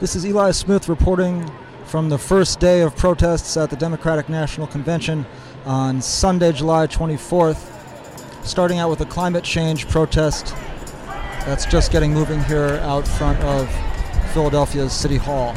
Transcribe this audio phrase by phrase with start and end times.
[0.00, 1.50] This is Eli Smith reporting
[1.84, 5.26] from the first day of protests at the Democratic National Convention
[5.64, 7.58] on Sunday, July 24th.
[8.46, 10.54] Starting out with a climate change protest
[11.46, 13.68] that's just getting moving here out front of
[14.32, 15.52] Philadelphia's City Hall.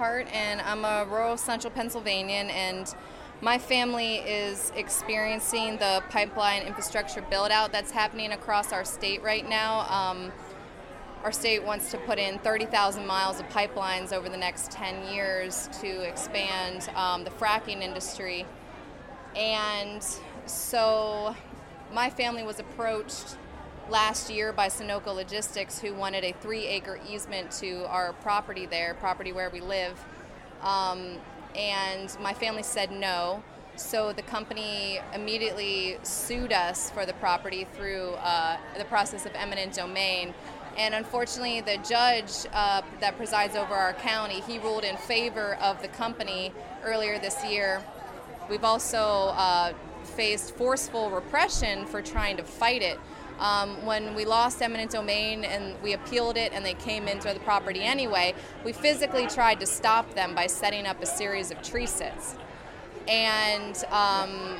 [0.00, 2.94] And I'm a rural central Pennsylvanian, and
[3.42, 9.46] my family is experiencing the pipeline infrastructure build out that's happening across our state right
[9.46, 9.80] now.
[9.90, 10.32] Um,
[11.22, 15.68] our state wants to put in 30,000 miles of pipelines over the next 10 years
[15.82, 18.46] to expand um, the fracking industry.
[19.36, 20.02] And
[20.46, 21.36] so
[21.92, 23.36] my family was approached
[23.90, 28.94] last year by Sunoco Logistics, who wanted a three acre easement to our property there,
[28.94, 29.98] property where we live.
[30.62, 31.16] Um,
[31.56, 33.42] and my family said no.
[33.74, 39.74] So the company immediately sued us for the property through uh, the process of eminent
[39.74, 40.34] domain.
[40.78, 45.82] And unfortunately, the judge uh, that presides over our county, he ruled in favor of
[45.82, 46.52] the company
[46.84, 47.82] earlier this year.
[48.48, 49.72] We've also uh,
[50.04, 52.98] faced forceful repression for trying to fight it.
[53.40, 57.40] Um, when we lost eminent domain and we appealed it and they came into the
[57.40, 58.34] property anyway,
[58.64, 62.36] we physically tried to stop them by setting up a series of tree sits.
[63.08, 64.58] And um,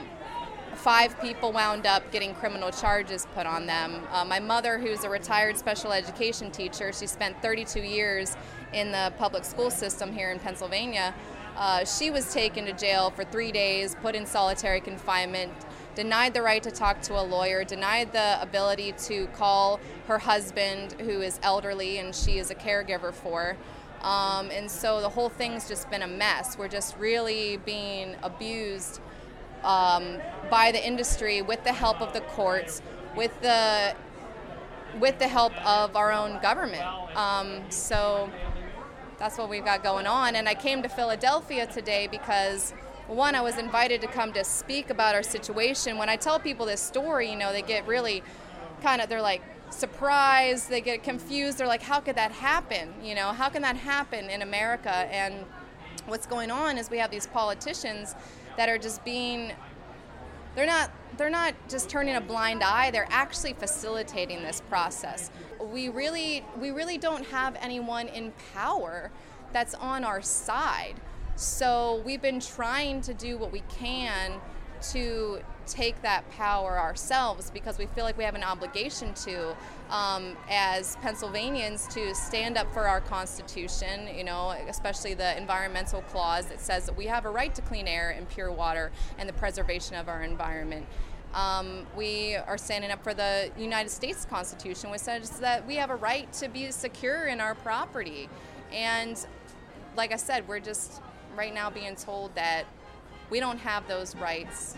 [0.74, 4.02] five people wound up getting criminal charges put on them.
[4.10, 8.34] Uh, my mother, who's a retired special education teacher, she spent 32 years
[8.72, 11.14] in the public school system here in Pennsylvania.
[11.54, 15.52] Uh, she was taken to jail for three days, put in solitary confinement,
[15.94, 20.92] denied the right to talk to a lawyer, denied the ability to call her husband,
[21.00, 23.56] who is elderly and she is a caregiver for.
[24.02, 26.56] Um, and so the whole thing's just been a mess.
[26.56, 29.00] We're just really being abused
[29.62, 30.16] um,
[30.50, 32.80] by the industry with the help of the courts,
[33.16, 33.94] with the
[34.98, 36.82] with the help of our own government.
[37.14, 38.30] Um, so
[39.18, 40.34] that's what we've got going on.
[40.34, 42.74] And I came to Philadelphia today because
[43.10, 45.98] one, I was invited to come to speak about our situation.
[45.98, 48.22] When I tell people this story, you know, they get really
[48.82, 51.59] kind of, they're like surprised, they get confused.
[51.59, 52.93] They're like, how could that happen?
[53.03, 54.91] You know, how can that happen in America?
[54.91, 55.44] And
[56.06, 58.15] what's going on is we have these politicians
[58.56, 59.53] that are just being,
[60.54, 65.88] they're not they're not just turning a blind eye they're actually facilitating this process we
[65.88, 69.10] really we really don't have anyone in power
[69.53, 70.94] that's on our side
[71.40, 74.32] so we've been trying to do what we can
[74.90, 79.56] to take that power ourselves because we feel like we have an obligation to,
[79.88, 86.44] um, as Pennsylvanians, to stand up for our Constitution, you know, especially the environmental clause
[86.46, 89.32] that says that we have a right to clean air and pure water and the
[89.32, 90.84] preservation of our environment.
[91.32, 95.88] Um, we are standing up for the United States Constitution, which says that we have
[95.88, 98.28] a right to be secure in our property.
[98.72, 99.24] And
[99.96, 101.00] like I said, we're just
[101.40, 102.66] right now being told that
[103.30, 104.76] we don't have those rights.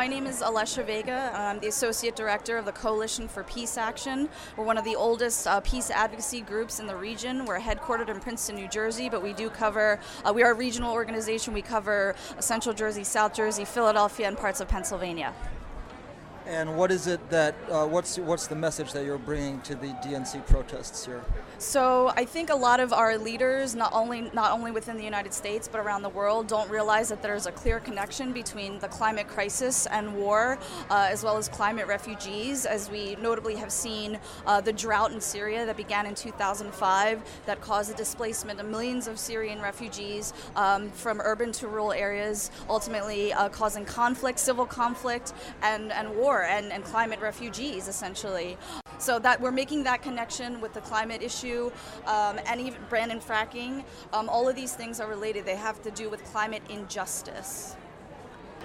[0.00, 1.30] My name is Alesha Vega.
[1.34, 4.30] I'm the Associate Director of the Coalition for Peace Action.
[4.56, 7.44] We're one of the oldest uh, peace advocacy groups in the region.
[7.44, 10.94] We're headquartered in Princeton, New Jersey, but we do cover, uh, we are a regional
[10.94, 11.52] organization.
[11.52, 15.34] We cover Central Jersey, South Jersey, Philadelphia, and parts of Pennsylvania.
[16.46, 19.88] And what is it that uh, what's what's the message that you're bringing to the
[19.88, 21.22] DNC protests here?
[21.58, 25.34] So I think a lot of our leaders, not only not only within the United
[25.34, 29.28] States but around the world, don't realize that there's a clear connection between the climate
[29.28, 30.58] crisis and war,
[30.88, 32.64] uh, as well as climate refugees.
[32.64, 37.60] As we notably have seen, uh, the drought in Syria that began in 2005 that
[37.60, 43.34] caused the displacement of millions of Syrian refugees um, from urban to rural areas, ultimately
[43.34, 48.56] uh, causing conflict, civil conflict, and and war and, and climate refugees essentially.
[48.98, 51.70] So that we're making that connection with the climate issue
[52.06, 53.84] um, and even Brandon fracking.
[54.12, 55.46] Um, all of these things are related.
[55.46, 57.76] They have to do with climate injustice.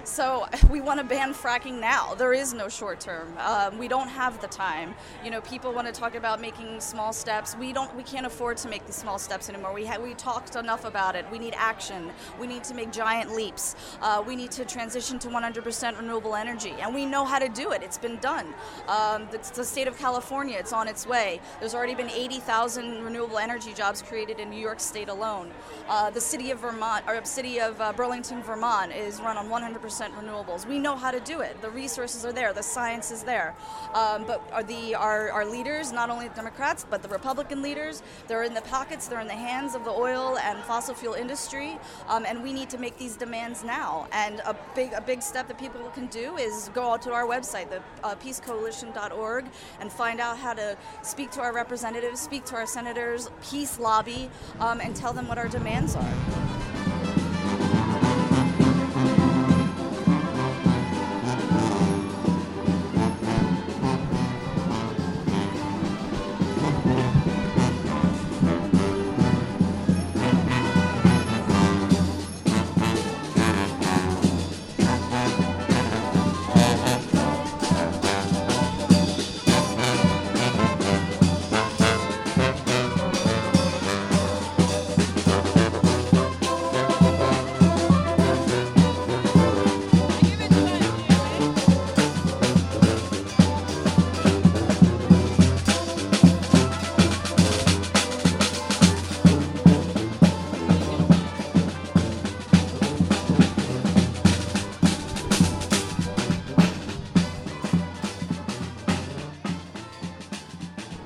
[0.04, 2.14] So we want to ban fracking now.
[2.16, 3.34] There is no short term.
[3.40, 4.94] Um, we don't have the time.
[5.24, 7.56] You know, people want to talk about making small steps.
[7.56, 7.94] We don't.
[7.96, 9.74] We can't afford to make these small steps anymore.
[9.74, 11.26] We ha- we talked enough about it.
[11.32, 12.12] We need action.
[12.40, 13.76] We need to make giant leaps.
[14.02, 17.72] Uh, we need to transition to 100% renewable energy, and we know how to do
[17.72, 17.84] it.
[17.84, 18.54] It's been done.
[18.88, 21.40] Um, the, the state of California, it's on its way.
[21.60, 25.52] There's already been 80,000 renewable energy jobs created in New York State alone.
[25.88, 29.50] Uh, the city of Vermont, or city of uh, Burlington, Vermont, is run on
[29.86, 30.68] 100% renewables.
[30.68, 31.62] We know how to do it.
[31.62, 32.54] The resources are there.
[32.54, 33.56] The science is there.
[33.94, 38.04] Um, but are the our, our leaders, not only the Democrats but the Republican leaders,
[38.28, 41.78] they're in the pockets, they're in the hands of the oil and fossil fuel industry,
[42.08, 44.08] um, and we need to make these demands now.
[44.12, 47.26] And a big a big step that people can do is go out to our
[47.26, 49.46] website, the uh, peacecoalition.org,
[49.80, 54.30] and find out how to speak to our representatives, speak to our senators, peace lobby,
[54.60, 56.65] um, and tell them what our demands are.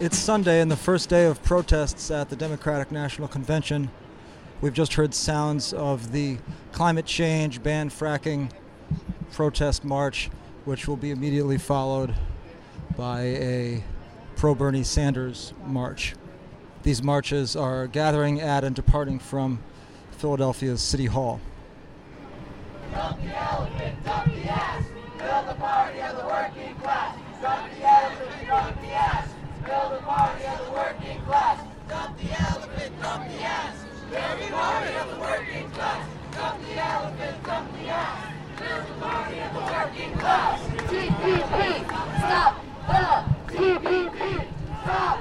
[0.01, 3.92] It's Sunday and the first day of protests at the Democratic National Convention.
[4.62, 6.38] We've just heard sounds of the
[6.72, 8.50] climate change, ban fracking
[9.34, 10.30] protest march,
[10.63, 12.16] which will be immediately followed
[12.96, 13.84] by a
[14.38, 16.16] pro Bernie Sanders march.
[16.84, 19.60] These marches are gathering at and departing from
[20.12, 21.42] Philadelphia's City Hall.
[22.94, 24.86] Dump the elephant, dump the ass.
[25.18, 27.18] Build the party of the working class.
[27.42, 29.30] Dump the elephant, dump the ass.
[29.66, 31.68] Build the party of the working class.
[31.88, 33.42] Dump the elephant, dump the
[34.09, 36.07] the party of the working class.
[36.33, 38.33] Dump the elephant, dump the ass.
[38.57, 40.59] The party of the working class.
[40.89, 41.85] TPP,
[42.19, 42.53] stop
[42.88, 44.47] the TPP.
[44.83, 45.19] Stop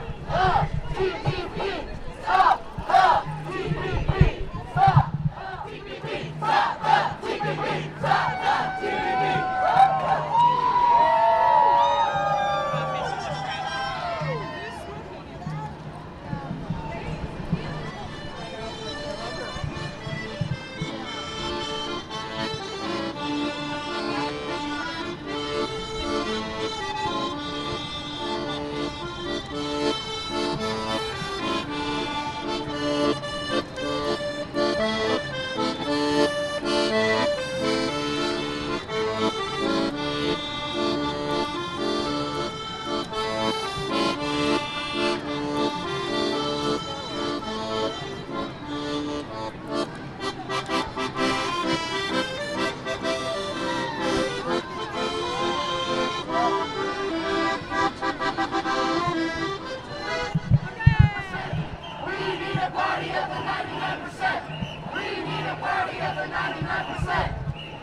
[62.68, 64.44] a party of the 99%.
[64.92, 67.32] We need a party of the 99%.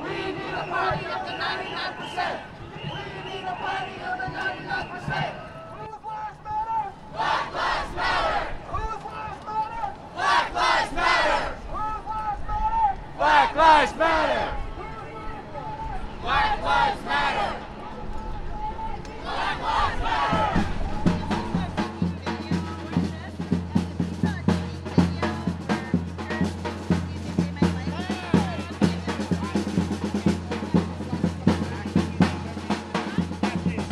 [0.04, 2.40] We need a party of the 99%.
[2.94, 5.34] We need a party of the 99%.
[7.14, 8.54] Black lives matter.
[10.14, 11.56] Black lives matter.
[13.18, 14.56] Black lives matter.
[14.56, 14.65] Black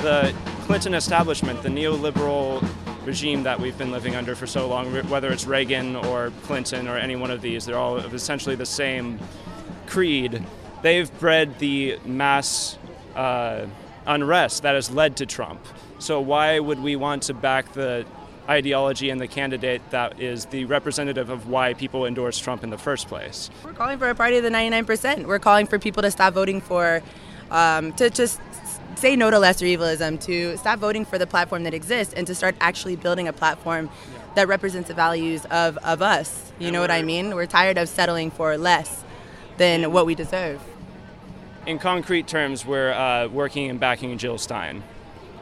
[0.03, 2.61] the Clinton establishment, the neoliberal
[3.05, 6.97] regime that we've been living under for so long, whether it's Reagan or Clinton or
[6.97, 9.17] any one of these, they're all of essentially the same
[9.87, 10.43] creed.
[10.81, 12.77] They've bred the mass
[13.15, 13.65] uh,
[14.05, 15.65] unrest that has led to Trump.
[15.99, 18.05] So why would we want to back the
[18.49, 22.77] ideology and the candidate that is the representative of why people endorse Trump in the
[22.77, 23.49] first place?
[23.63, 25.27] We're calling for a party of the 99%.
[25.27, 27.01] We're calling for people to stop voting for,
[27.51, 28.41] um, to just
[29.03, 32.33] say no to lesser evilism, to stop voting for the platform that exists, and to
[32.33, 33.89] start actually building a platform
[34.35, 36.53] that represents the values of, of us.
[36.57, 37.35] You know what I mean?
[37.35, 39.03] We're tired of settling for less
[39.57, 40.61] than what we deserve.
[41.65, 44.81] In concrete terms, we're uh, working and backing Jill Stein.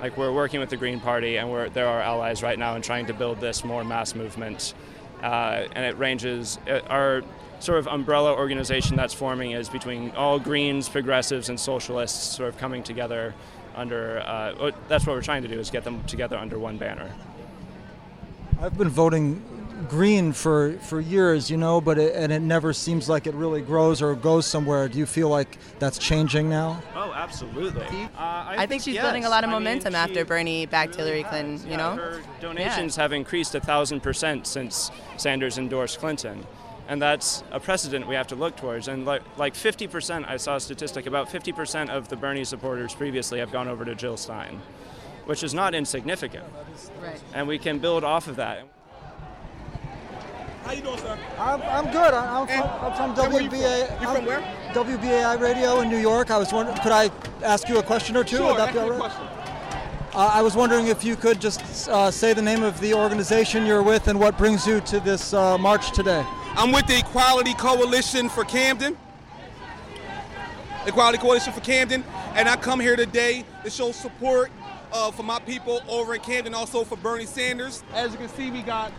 [0.02, 2.82] Like we're working with the Green Party, and we're they're our allies right now in
[2.82, 4.74] trying to build this more mass movement.
[5.22, 6.58] Uh, and it ranges.
[6.68, 7.22] Uh, our
[7.62, 12.58] sort of umbrella organization that's forming is between all Greens, progressives, and socialists, sort of
[12.58, 13.34] coming together
[13.76, 14.20] under.
[14.20, 17.10] Uh, that's what we're trying to do is get them together under one banner.
[18.60, 19.42] I've been voting
[19.90, 23.62] green for, for years, you know, but it, and it never seems like it really
[23.62, 24.88] grows or goes somewhere.
[24.88, 26.82] Do you feel like that's changing now?
[26.96, 27.86] Oh, absolutely.
[27.86, 29.04] Uh, I, I, think she's yes.
[29.04, 31.58] building a lot of momentum I mean, after Bernie backed Hillary Clinton.
[31.64, 33.04] You yeah, know, her donations yeah.
[33.04, 36.46] have increased a thousand percent since Sanders endorsed Clinton.
[36.92, 38.90] And that's a precedent we have to look towards.
[38.90, 43.40] And like, like 50%, I saw a statistic, about 50% of the Bernie supporters previously
[43.40, 44.60] have gone over to Jill Stein,
[45.24, 46.44] which is not insignificant.
[47.02, 47.18] Right.
[47.34, 48.68] And we can build off of that.
[50.66, 51.18] How you doing, sir?
[51.40, 52.14] I'm, I'm good.
[52.14, 53.40] I'm from, I'm from WBA.
[53.42, 54.42] You from, you from where?
[54.74, 56.30] WBAI Radio in New York.
[56.30, 57.10] I was wondering, could I
[57.42, 58.36] ask you a question or two?
[58.36, 59.10] Sure, Would that ask be all me a right?
[59.10, 59.28] question.
[60.14, 63.66] Uh, I was wondering if you could just uh, say the name of the organization
[63.66, 66.26] you're with and what brings you to this uh, march today.
[66.54, 68.98] I'm with the Equality Coalition for Camden.
[70.86, 72.04] Equality Coalition for Camden,
[72.36, 74.52] and I come here today to show support
[74.92, 77.84] uh, for my people over in Camden, also for Bernie Sanders.
[77.94, 78.92] As you can see, we got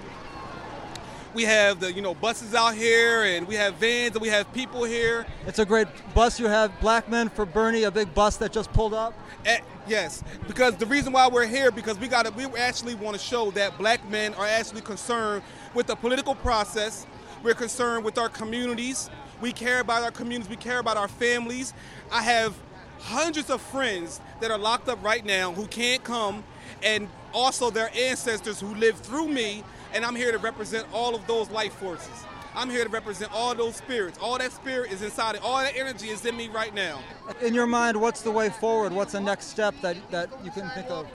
[1.35, 4.51] we have the you know buses out here, and we have vans, and we have
[4.55, 5.27] people here.
[5.47, 6.41] It's a great bus.
[6.41, 9.13] You have Black Men for Bernie, a big bus that just pulled up.
[9.45, 13.23] Eh, yes, because the reason why we're here because we got we actually want to
[13.23, 15.43] show that black men are actually concerned
[15.75, 17.07] with the political process.
[17.43, 19.11] We're concerned with our communities.
[19.41, 20.49] We care about our communities.
[20.49, 21.75] We care about our families.
[22.13, 22.55] I have
[23.01, 26.45] hundreds of friends that are locked up right now who can't come,
[26.85, 29.65] and also their ancestors who lived through me.
[29.93, 32.25] And I'm here to represent all of those life forces.
[32.55, 34.19] I'm here to represent all those spirits.
[34.19, 35.43] All that spirit is inside it.
[35.43, 37.01] All that energy is in me right now.
[37.41, 38.93] In your mind, what's the way forward?
[38.93, 41.07] What's the next step that, that you can think of?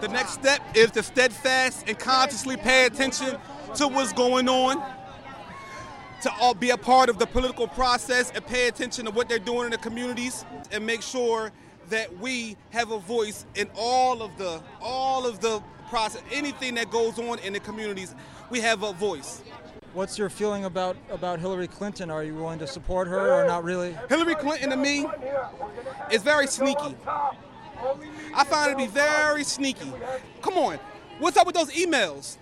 [0.00, 3.36] The next step is to steadfast and consciously pay attention
[3.74, 4.82] to what's going on,
[6.22, 9.38] to all be a part of the political process and pay attention to what they're
[9.38, 11.52] doing in the communities and make sure
[11.90, 16.90] that we have a voice in all of the all of the process anything that
[16.90, 18.14] goes on in the communities
[18.50, 19.42] we have a voice
[19.94, 22.10] What's your feeling about, about Hillary Clinton?
[22.10, 23.96] Are you willing to support her or not really?
[24.10, 25.06] Hillary Clinton to me
[26.12, 26.94] is very sneaky.
[28.34, 29.90] I find it to be very sneaky.
[30.42, 30.78] Come on,
[31.18, 32.36] what's up with those emails?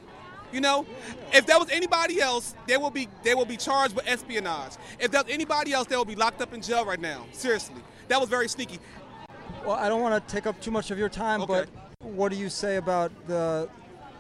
[0.53, 0.87] You know,
[1.33, 4.73] if that was anybody else, they will be they will be charged with espionage.
[4.99, 7.27] If that was anybody else, they will be locked up in jail right now.
[7.33, 8.79] Seriously, that was very sneaky.
[9.65, 11.65] Well, I don't want to take up too much of your time, Okay.
[12.01, 13.69] but what do you say about the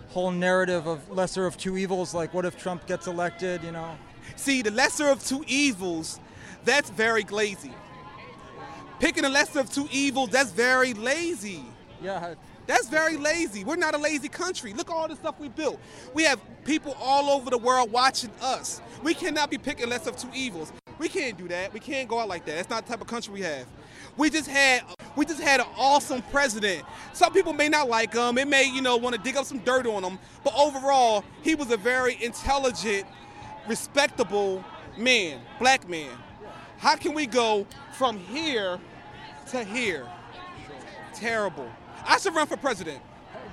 [0.08, 2.12] whole narrative of lesser of two evils?
[2.12, 3.62] Like, what if Trump gets elected?
[3.62, 3.96] You know,
[4.34, 6.18] See, the lesser of two evils,
[6.64, 7.72] that's very lazy.
[8.98, 11.64] Picking the lesser of two evils, that's very lazy.
[12.02, 12.34] yeah.
[12.66, 13.64] That's very lazy.
[13.64, 14.72] We're not a lazy country.
[14.72, 15.80] Look at all the stuff we built.
[16.14, 18.80] We have people all over the world watching us.
[19.02, 20.72] We cannot be picking less of two evils.
[20.98, 21.72] We can't do that.
[21.72, 22.56] We can't go out like that.
[22.56, 23.66] That's not the type of country we have.
[24.16, 24.82] We just had
[25.14, 26.84] we just had an awesome president.
[27.12, 28.38] Some people may not like him.
[28.38, 30.18] It may, you know, want to dig up some dirt on him.
[30.44, 33.06] But overall, he was a very intelligent,
[33.68, 34.64] respectable
[34.96, 36.10] man, black man.
[36.78, 38.78] How can we go from here
[39.50, 40.06] to here?
[41.14, 41.70] Terrible.
[42.06, 43.00] I should run for president.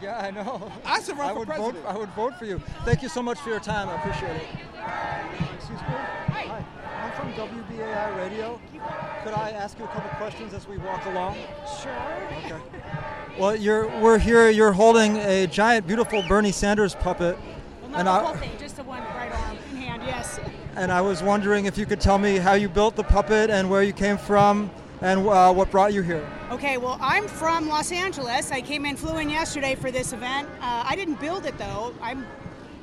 [0.02, 0.72] Yeah, I know.
[0.86, 1.56] I should run I for would vote.
[1.56, 1.86] president.
[1.86, 2.60] I would vote for you.
[2.86, 3.90] Thank you so much for your time.
[3.90, 4.48] I appreciate it.
[5.56, 5.86] Excuse me.
[5.88, 6.66] Hi.
[7.02, 8.60] I'm from WBAI Radio.
[9.24, 11.36] Could I ask you a couple questions as we walk along?
[11.82, 11.92] Sure.
[12.46, 12.60] Okay.
[13.40, 14.50] Well, you're we're here.
[14.50, 17.38] You're holding a giant, beautiful Bernie Sanders puppet,
[17.82, 20.40] Well, not and the I whole thing, just the one right arm in hand, yes.
[20.76, 23.70] and I was wondering if you could tell me how you built the puppet and
[23.70, 24.70] where you came from
[25.02, 26.28] and uh, what brought you here.
[26.54, 28.52] Okay, well, I'm from Los Angeles.
[28.52, 30.48] I came in, flew in yesterday for this event.
[30.62, 31.96] Uh, I didn't build it though.
[32.00, 32.28] I'm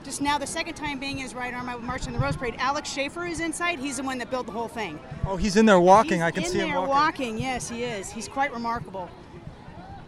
[0.02, 1.68] just now the second time being his right arm.
[1.68, 2.56] I marched in the Rose Parade.
[2.58, 3.78] Alex Schaefer is inside.
[3.78, 4.98] He's the one that built the whole thing.
[5.24, 6.14] Oh, he's in there walking.
[6.14, 6.88] He's I can see him walking.
[6.88, 7.38] walking.
[7.38, 8.10] Yes, he is.
[8.10, 9.08] He's quite remarkable.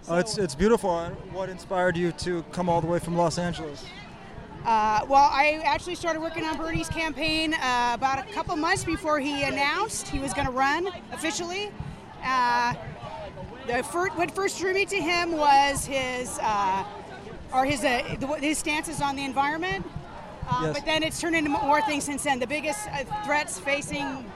[0.09, 0.91] Oh, it's it's beautiful.
[0.91, 3.85] Uh, What inspired you to come all the way from Los Angeles?
[4.65, 9.21] Uh, well, I actually started working on Bernie's campaign uh, about a couple months before
[9.21, 11.71] he announced he was going to run officially.
[13.67, 16.85] The fir- what first drew me to him was his uh,
[17.55, 19.87] or his uh, the, his stances on the environment.
[19.87, 20.75] Uh, Yes.
[20.75, 22.41] But then it's turned into more things since then.
[22.41, 24.29] The biggest uh, threats facing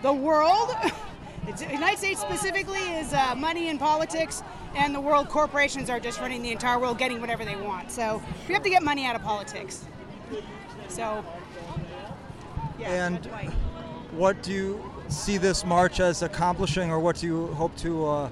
[0.00, 0.70] the world,
[1.46, 4.42] the United States specifically, is uh, money and politics,
[4.74, 7.90] and the world corporations are just running the entire world, getting whatever they want.
[7.92, 9.84] So we have to get money out of politics.
[10.88, 11.22] So,
[12.78, 13.06] yeah.
[13.06, 13.26] And
[14.12, 18.30] what do you see this march as accomplishing, or what do you hope to uh,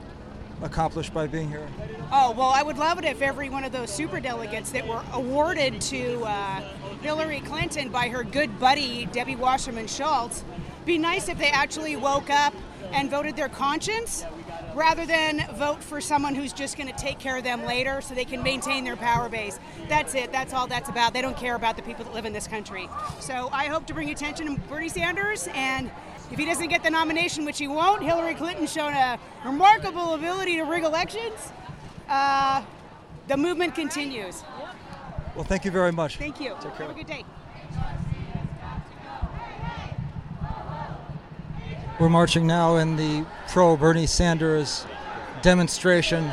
[0.63, 1.67] accomplish by being here?
[2.13, 5.03] Oh, well, I would love it if every one of those super delegates that were
[5.13, 6.61] awarded to uh,
[7.03, 10.45] Hillary Clinton by her good buddy, Debbie Wasserman Schultz,
[10.85, 12.55] be nice if they actually woke up
[12.93, 14.25] and voted their conscience
[14.75, 18.15] rather than vote for someone who's just going to take care of them later so
[18.15, 19.59] they can maintain their power base.
[19.89, 20.33] That's it.
[20.33, 21.13] That's all that's about.
[21.13, 22.89] They don't care about the people that live in this country.
[23.21, 25.91] So I hope to bring attention to Bernie Sanders and
[26.31, 30.57] if he doesn't get the nomination, which he won't, Hillary Clinton shown a remarkable ability
[30.57, 31.53] to rig elections.
[32.09, 32.63] Uh,
[33.29, 34.43] the movement continues.
[35.35, 36.17] Well, thank you very much.
[36.17, 36.57] Thank you.
[36.61, 36.87] Take care.
[36.87, 37.25] Have a good day.
[41.99, 44.87] We're marching now in the pro Bernie Sanders
[45.43, 46.33] demonstration.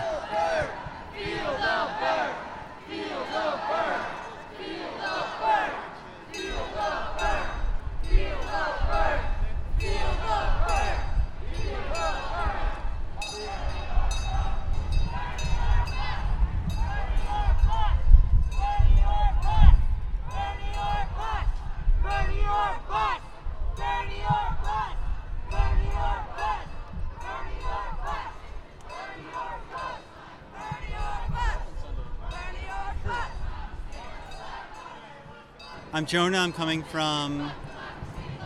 [35.98, 36.38] I'm Jonah.
[36.38, 37.52] I'm coming from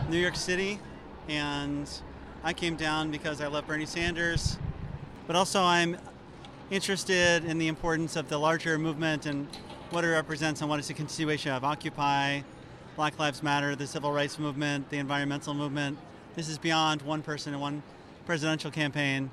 [0.08, 0.78] New York City,
[1.28, 1.86] and
[2.42, 4.56] I came down because I love Bernie Sanders,
[5.26, 5.98] but also I'm
[6.70, 9.46] interested in the importance of the larger movement and
[9.90, 12.40] what it represents and what is a continuation of Occupy,
[12.96, 15.98] Black Lives Matter, the civil rights movement, the environmental movement.
[16.34, 17.82] This is beyond one person and one
[18.24, 19.30] presidential campaign,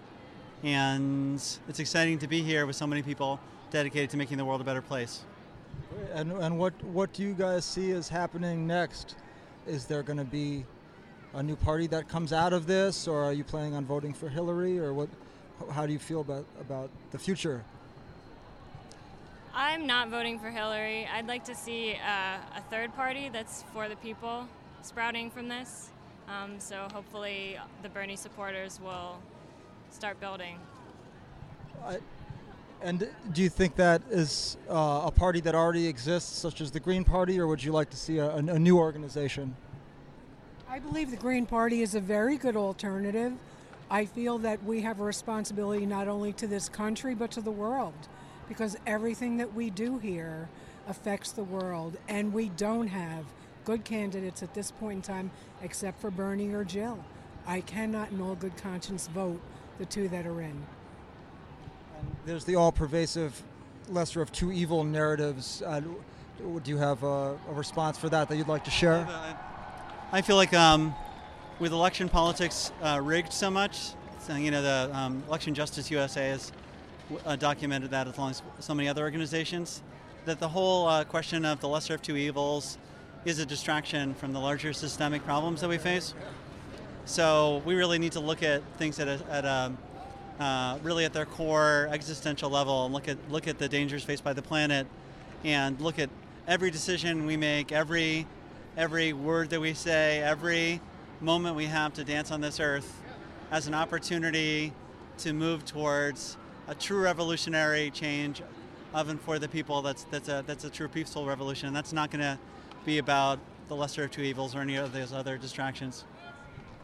[0.62, 1.36] and
[1.70, 3.40] it's exciting to be here with so many people
[3.72, 5.22] dedicated to making the world a better place.
[6.14, 9.16] And, and what, what do you guys see is happening next?
[9.68, 10.66] Is there going to be
[11.34, 14.30] a new party that comes out of this, or are you planning on voting for
[14.30, 15.10] Hillary, or what?
[15.72, 17.64] How do you feel about, about the future?
[19.54, 21.08] I'm not voting for Hillary.
[21.14, 24.48] I'd like to see uh, a third party that's for the people
[24.82, 25.90] sprouting from this.
[26.28, 29.20] Um, so hopefully the Bernie supporters will
[29.92, 30.60] start building.
[31.84, 31.98] I,
[32.82, 36.80] and do you think that is uh, a party that already exists, such as the
[36.80, 39.56] Green Party, or would you like to see a, a, new organization?
[40.70, 43.34] I believe the Green Party is a very good alternative.
[43.92, 47.52] I feel that we have a responsibility not only to this country but to the
[47.52, 48.08] world
[48.48, 50.50] because everything that we do here
[50.88, 53.26] affects the world, and we don't have
[53.66, 57.04] good candidates at this point in time except for Bernie or Jill.
[57.46, 59.40] I cannot, in all good conscience, vote
[59.78, 60.66] the two that are in.
[62.26, 63.42] There's the all-pervasive
[63.90, 65.62] lesser of two evil narratives.
[65.66, 69.08] Uh, do you have a, a response for that that you'd like to share?
[70.12, 70.96] I feel like um,
[71.60, 76.30] with election politics uh, rigged so much, so, you know, the um, Election Justice USA
[76.30, 76.52] has
[77.26, 79.82] uh, documented that as long as so many other organizations,
[80.26, 82.78] that the whole uh, question of the lesser of two evils
[83.26, 86.14] is a distraction from the larger systemic problems that we face.
[87.06, 89.72] So we really need to look at things at a, at a
[90.40, 94.24] uh, really at their core existential level and look at look at the dangers faced
[94.24, 94.88] by the planet
[95.44, 96.10] and look at
[96.48, 98.26] every decision we make, every
[98.78, 100.82] every word that we say, every
[101.22, 103.02] moment we have to dance on this earth
[103.52, 104.74] as an opportunity
[105.18, 108.42] to move towards a true revolutionary change
[108.94, 109.82] of and for the people.
[109.82, 111.74] That's that's a that's a true peaceful revolution.
[111.74, 112.40] That's not going to
[112.86, 116.06] be about the lesser of two evils or any of those other distractions.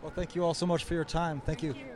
[0.02, 1.41] Well, thank you all so much for your time.
[1.46, 1.74] Thank, you.
[1.74, 1.95] We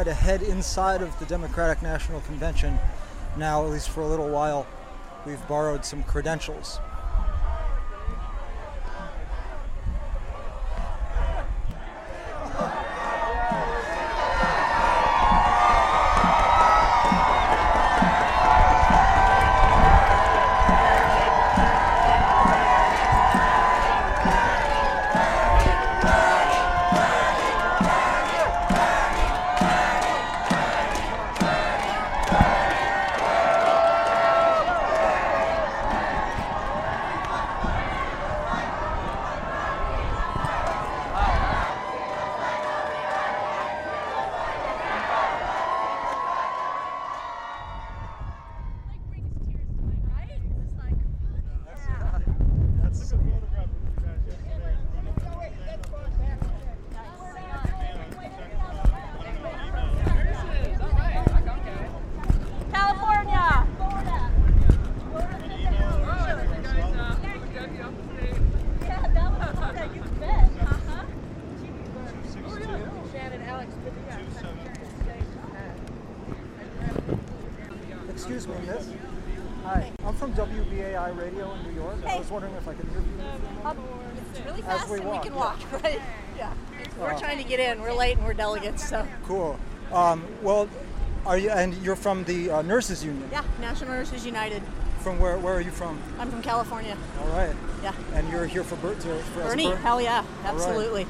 [0.00, 2.78] try to head inside of the Democratic National Convention
[3.36, 4.66] now, at least for a little while.
[5.26, 6.80] We've borrowed some credentials.
[62.72, 63.66] California.
[78.08, 78.88] Excuse me, miss.
[79.64, 81.96] Hi, I'm from WBAI Radio in New York.
[82.06, 83.66] I was wondering if I could interview you.
[83.66, 83.78] Um,
[84.30, 85.38] it's really As fast we and we walk, can yeah.
[85.38, 86.00] walk, right?
[86.36, 86.52] Yeah.
[86.98, 87.80] We're Uh, trying to get in.
[87.82, 89.06] We're late and we're delegates, so.
[89.24, 89.58] Cool.
[89.92, 90.68] Um, well,
[91.26, 91.50] are you?
[91.50, 93.28] And you're from the uh, Nurses Union.
[93.30, 94.62] Yeah, National Nurses United.
[95.00, 95.38] From where?
[95.38, 95.98] Where are you from?
[96.18, 96.96] I'm from California.
[97.20, 97.54] All right.
[97.82, 97.94] Yeah.
[98.14, 99.78] And you're here for Bert to for Bernie, Bert?
[99.78, 100.54] hell yeah, All right.
[100.54, 101.06] absolutely.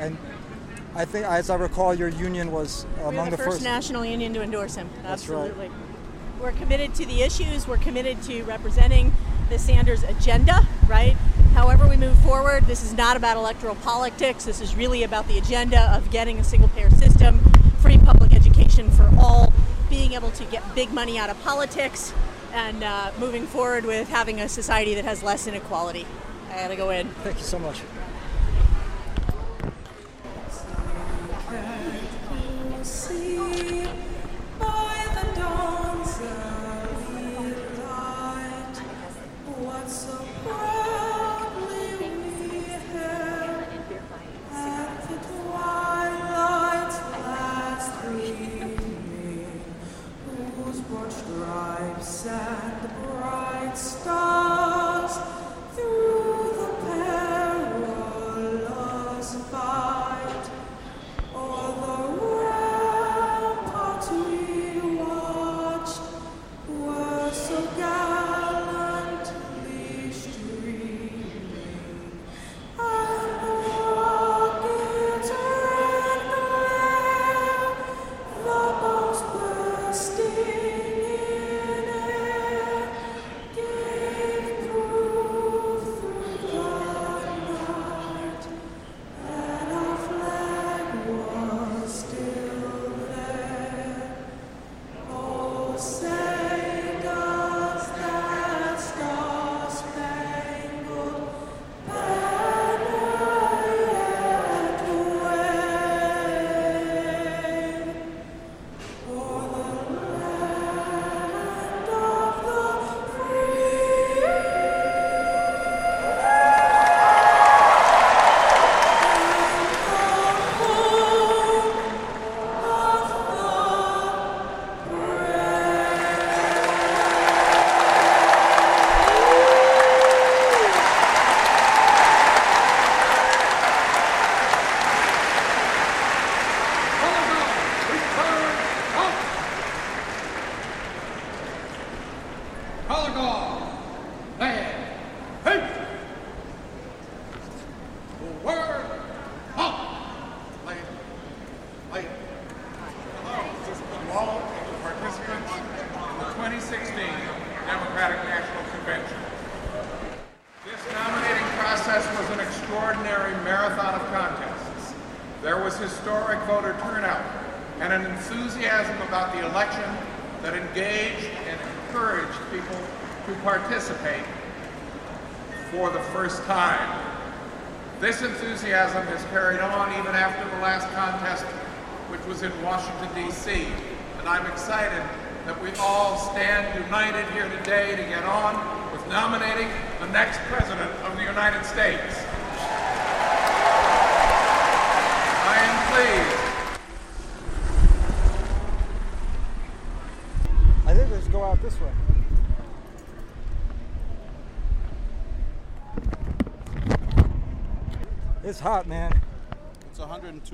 [0.00, 0.18] And
[0.96, 4.42] I think, as I recall, your union was among the, the first, national union to
[4.42, 4.90] endorse him.
[5.02, 5.50] That's right.
[5.50, 5.70] Absolutely.
[6.40, 7.66] We're committed to the issues.
[7.66, 9.12] We're committed to representing
[9.50, 11.16] the Sanders agenda, right?
[11.54, 14.44] However, we move forward, this is not about electoral politics.
[14.44, 17.38] This is really about the agenda of getting a single payer system,
[17.78, 19.52] free public education for all,
[19.88, 22.12] being able to get big money out of politics,
[22.52, 26.06] and uh, moving forward with having a society that has less inequality.
[26.50, 27.08] I gotta go in.
[27.22, 27.82] Thank you so much.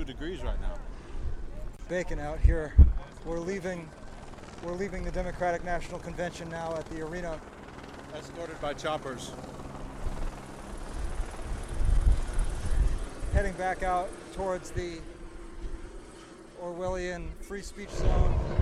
[0.00, 0.74] 102 degrees right now.
[1.88, 2.74] Bacon out here.
[3.26, 3.88] We're leaving.
[4.62, 7.38] We're leaving the Democratic National Convention now at the arena.
[8.16, 9.32] Escorted by choppers.
[13.34, 15.00] Heading back out towards the
[16.62, 18.59] Orwellian free speech zone.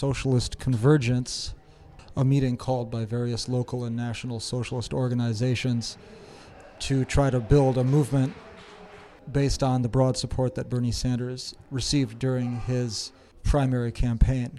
[0.00, 1.52] Socialist Convergence,
[2.16, 5.98] a meeting called by various local and national socialist organizations
[6.78, 8.32] to try to build a movement
[9.30, 14.58] based on the broad support that Bernie Sanders received during his primary campaign.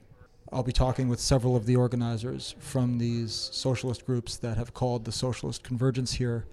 [0.54, 5.06] I'll be talking with several of the organizers from these socialist groups that have called
[5.06, 6.46] the Socialist Convergence here,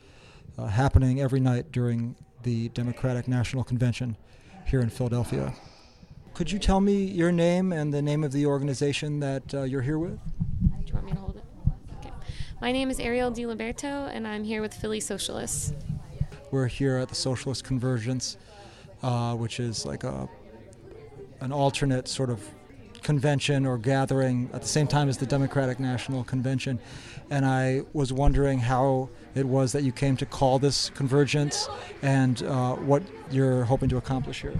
[0.56, 4.16] uh, happening every night during the Democratic National Convention
[4.64, 5.52] here in Philadelphia.
[6.38, 9.82] Could you tell me your name and the name of the organization that uh, you're
[9.82, 10.20] here with?
[10.22, 11.42] Do you want me to hold it?
[11.98, 12.14] Okay.
[12.60, 15.72] My name is Ariel Di Liberto, and I'm here with Philly Socialists.
[16.52, 18.36] We're here at the Socialist Convergence,
[19.02, 20.28] uh, which is like a
[21.40, 22.48] an alternate sort of
[23.02, 26.78] convention or gathering at the same time as the Democratic National Convention.
[27.30, 31.68] And I was wondering how it was that you came to call this convergence
[32.02, 34.54] and uh, what you're hoping to accomplish here.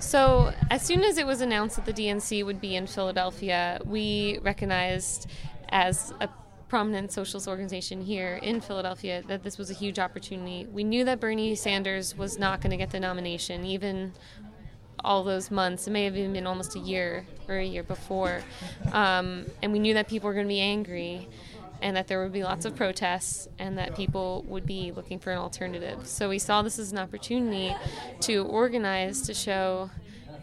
[0.00, 4.38] So, as soon as it was announced that the DNC would be in Philadelphia, we
[4.42, 5.28] recognized
[5.70, 6.28] as a
[6.68, 10.66] prominent socialist organization here in Philadelphia that this was a huge opportunity.
[10.66, 14.12] We knew that Bernie Sanders was not going to get the nomination, even
[15.02, 15.86] all those months.
[15.88, 18.42] It may have even been almost a year or a year before.
[18.92, 21.28] Um, and we knew that people were going to be angry
[21.80, 25.30] and that there would be lots of protests and that people would be looking for
[25.30, 26.06] an alternative.
[26.06, 27.74] So we saw this as an opportunity
[28.20, 29.90] to organize to show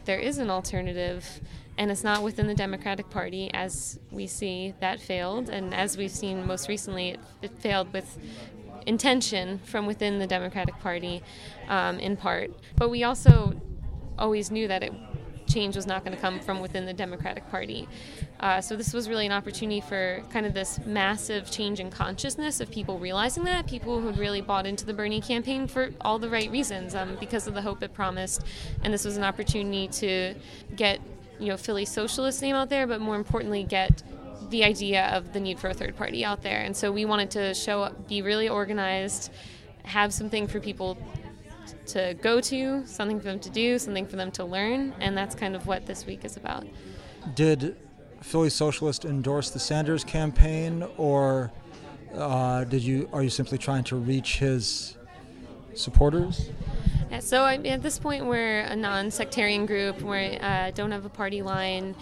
[0.06, 1.42] there is an alternative
[1.78, 6.12] and it's not within the Democratic Party as we see that failed and as we've
[6.12, 8.18] seen most recently it, it failed with
[8.86, 11.22] intention from within the Democratic Party
[11.68, 12.52] um, in part.
[12.76, 13.60] But we also
[14.18, 14.94] always knew that it
[15.48, 17.88] change was not going to come from within the Democratic Party.
[18.40, 22.60] Uh, so this was really an opportunity for kind of this massive change in consciousness
[22.60, 26.20] of people realizing that people who had really bought into the Bernie campaign for all
[26.20, 28.44] the right reasons, um, because of the hope it promised,
[28.84, 30.36] and this was an opportunity to
[30.76, 31.00] get
[31.40, 34.04] you know Philly socialist name out there, but more importantly get
[34.50, 36.62] the idea of the need for a third party out there.
[36.62, 39.32] And so we wanted to show up, be really organized,
[39.84, 40.98] have something for people
[41.88, 45.36] to go to, something for them to do, something for them to learn, and that's
[45.36, 46.66] kind of what this week is about.
[47.36, 47.76] Did
[48.22, 51.52] Philly Socialist endorse the Sanders campaign, or
[52.14, 54.98] uh, did you are you simply trying to reach his
[55.74, 56.50] supporters?
[57.12, 60.02] Yeah, so I at this point, we're a non-sectarian group.
[60.02, 61.96] We uh, don't have a party line.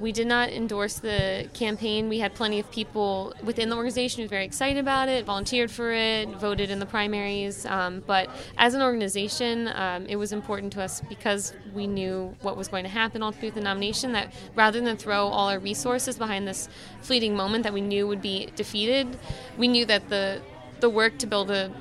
[0.00, 2.08] We did not endorse the campaign.
[2.08, 5.70] We had plenty of people within the organization who were very excited about it, volunteered
[5.70, 7.64] for it, voted in the primaries.
[7.64, 12.56] Um, but as an organization, um, it was important to us because we knew what
[12.56, 14.12] was going to happen all through the nomination.
[14.12, 16.68] That rather than throw all our resources behind this
[17.00, 19.18] fleeting moment that we knew would be defeated,
[19.56, 20.42] we knew that the
[20.80, 21.72] the work to build a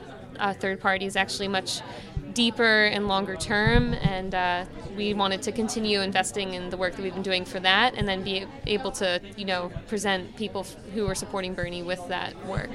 [0.53, 1.81] third party is actually much
[2.36, 7.02] deeper and longer term, and uh, we wanted to continue investing in the work that
[7.02, 10.76] we've been doing for that, and then be able to, you know, present people f-
[10.93, 12.69] who are supporting Bernie with that work.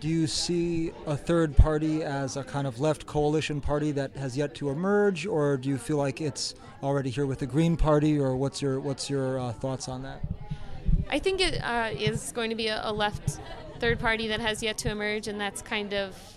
[0.00, 4.36] Do you see a third party as a kind of left coalition party that has
[4.36, 8.18] yet to emerge, or do you feel like it's already here with the Green Party,
[8.18, 10.20] or what's your what's your uh, thoughts on that?
[11.08, 13.40] I think it uh, is going to be a, a left
[13.78, 16.35] third party that has yet to emerge, and that's kind of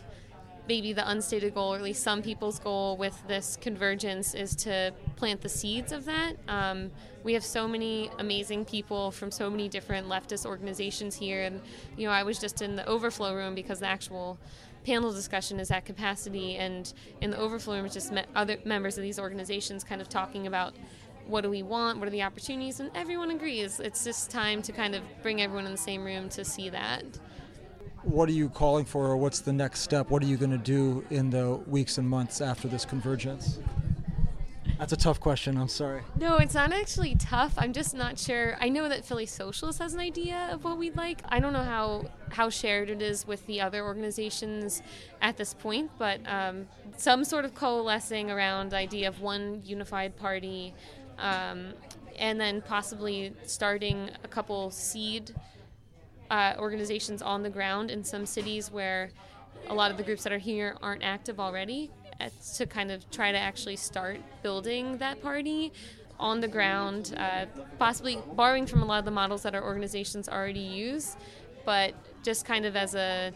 [0.69, 4.93] maybe the unstated goal, or at least some people's goal with this convergence, is to
[5.15, 6.33] plant the seeds of that.
[6.47, 6.91] Um,
[7.23, 11.59] we have so many amazing people from so many different leftist organizations here, and
[11.97, 14.37] you know, I was just in the overflow room because the actual
[14.85, 18.95] panel discussion is at capacity, and in the overflow room, it's just met other members
[18.95, 20.75] of these organizations kind of talking about
[21.25, 23.79] what do we want, what are the opportunities, and everyone agrees.
[23.79, 27.05] It's just time to kind of bring everyone in the same room to see that
[28.03, 30.09] what are you calling for, or what's the next step?
[30.09, 33.59] What are you going to do in the weeks and months after this convergence?
[34.79, 35.57] That's a tough question.
[35.57, 36.03] I'm sorry.
[36.17, 37.53] No, it's not actually tough.
[37.57, 38.55] I'm just not sure.
[38.61, 41.21] I know that Philly Socialist has an idea of what we'd like.
[41.27, 44.81] I don't know how how shared it is with the other organizations
[45.21, 50.15] at this point, but um, some sort of coalescing around the idea of one unified
[50.15, 50.73] party,
[51.17, 51.73] um,
[52.17, 55.35] and then possibly starting a couple seed
[56.29, 59.09] uh, organizations on the ground in some cities where
[59.67, 61.89] a lot of the groups that are here aren't active already
[62.21, 65.71] uh, to kind of try to actually start building that party
[66.19, 67.45] on the ground, uh,
[67.77, 71.15] possibly borrowing from a lot of the models that our organizations already use,
[71.65, 73.31] but just kind of as a,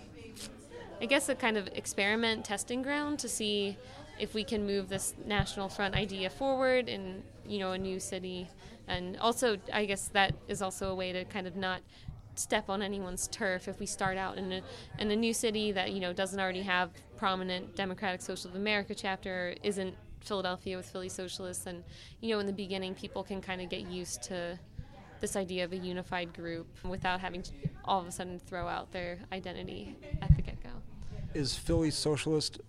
[0.99, 3.77] I guess, a kind of experiment testing ground to see
[4.19, 8.49] if we can move this national front idea forward in you know a new city.
[8.87, 11.81] And also i guess that is also a way to kind of not
[12.35, 14.61] step on anyone's turf if we start out in a,
[14.99, 18.95] in a new city that you know doesn't already have prominent Democratic Social of America
[18.95, 21.83] chapter isn't Philadelphia with Philly Socialists and
[22.21, 24.57] you know in the beginning people can kind of get used to
[25.21, 27.51] this idea of a unified group without having to
[27.85, 30.69] all of a sudden throw out their identity at the get-go.
[31.33, 32.59] Is Philly Socialist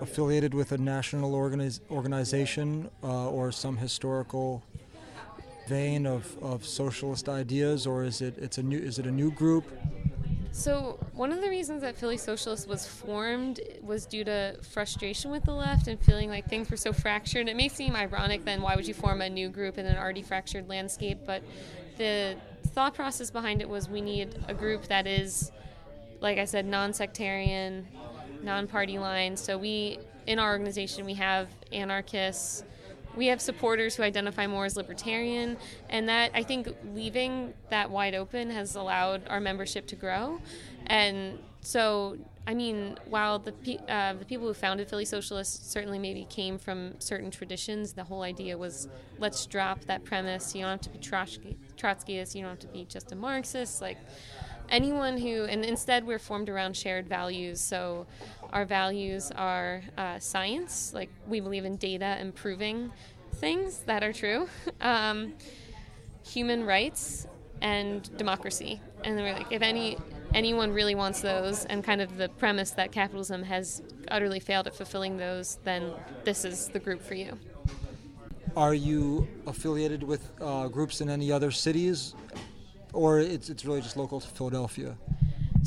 [0.00, 4.64] affiliated with a national organiz- organization uh, or some historical
[5.68, 9.30] vein of, of socialist ideas, or is it it's a new is it a new
[9.30, 9.64] group?
[10.50, 15.44] So one of the reasons that Philly Socialist was formed was due to frustration with
[15.44, 17.48] the left and feeling like things were so fractured.
[17.48, 20.22] It may seem ironic then why would you form a new group in an already
[20.22, 21.42] fractured landscape, but
[21.98, 22.36] the
[22.68, 25.52] thought process behind it was we need a group that is
[26.20, 27.86] like I said non-sectarian,
[28.42, 29.36] non-party line.
[29.36, 32.64] So we in our organization we have anarchists
[33.16, 35.56] we have supporters who identify more as libertarian,
[35.88, 40.40] and that I think leaving that wide open has allowed our membership to grow.
[40.86, 42.16] And so,
[42.46, 43.52] I mean, while the
[43.88, 48.22] uh, the people who founded Philly Socialists certainly maybe came from certain traditions, the whole
[48.22, 50.54] idea was let's drop that premise.
[50.54, 52.34] You don't have to be Trotsky, Trotskyist.
[52.34, 53.80] You don't have to be just a Marxist.
[53.80, 53.98] Like
[54.70, 57.60] anyone who, and instead we're formed around shared values.
[57.60, 58.06] So
[58.52, 62.90] our values are uh, science, like we believe in data and proving
[63.34, 64.48] things that are true,
[64.80, 65.34] um,
[66.24, 67.26] human rights,
[67.60, 68.80] and democracy.
[69.04, 69.96] And we're like, if any
[70.34, 74.74] anyone really wants those, and kind of the premise that capitalism has utterly failed at
[74.74, 75.92] fulfilling those, then
[76.24, 77.38] this is the group for you.
[78.56, 82.14] Are you affiliated with uh, groups in any other cities,
[82.92, 84.96] or it's it's really just local to Philadelphia?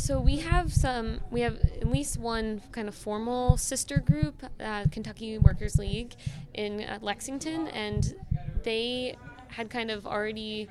[0.01, 1.21] So we have some.
[1.29, 6.15] We have at least one kind of formal sister group, uh, Kentucky Workers League,
[6.55, 8.15] in uh, Lexington, and
[8.63, 9.15] they
[9.49, 10.67] had kind of already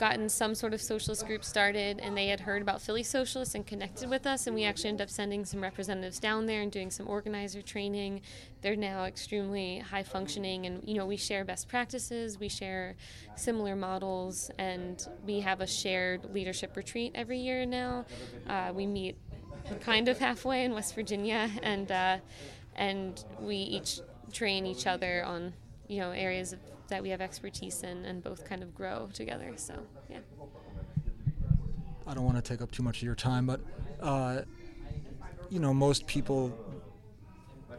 [0.00, 3.66] gotten some sort of socialist group started and they had heard about Philly Socialists and
[3.66, 6.90] connected with us and we actually ended up sending some representatives down there and doing
[6.90, 8.22] some organizer training.
[8.62, 12.96] They're now extremely high functioning and you know we share best practices, we share
[13.36, 18.06] similar models and we have a shared leadership retreat every year now.
[18.48, 19.18] Uh, we meet
[19.82, 22.16] kind of halfway in West Virginia and uh,
[22.74, 24.00] and we each
[24.32, 25.52] train each other on
[25.88, 29.54] you know areas of that we have expertise in and both kind of grow together.
[29.56, 29.74] So,
[30.08, 30.18] yeah.
[32.06, 33.60] I don't want to take up too much of your time, but
[34.00, 34.42] uh,
[35.48, 36.56] you know, most people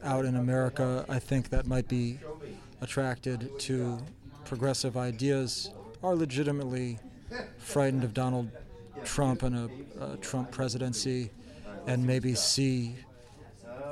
[0.04, 2.20] out in America, I think that might be
[2.82, 4.00] attracted to
[4.46, 5.72] progressive ideas
[6.04, 7.00] are legitimately
[7.58, 8.50] frightened of Donald
[9.04, 11.30] Trump and a, a Trump presidency,
[11.88, 12.96] and maybe see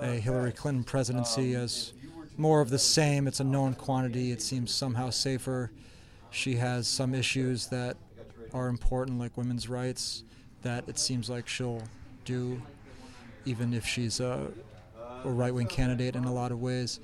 [0.01, 1.93] a Hillary Clinton presidency as
[2.39, 3.27] more of the same.
[3.27, 4.31] It's a known quantity.
[4.31, 5.71] It seems somehow safer.
[6.31, 7.97] She has some issues that
[8.53, 10.23] are important, like women's rights,
[10.61, 11.83] that it seems like she'll
[12.25, 12.61] do,
[13.45, 14.51] even if she's a,
[15.23, 16.99] a right wing candidate in a lot of ways.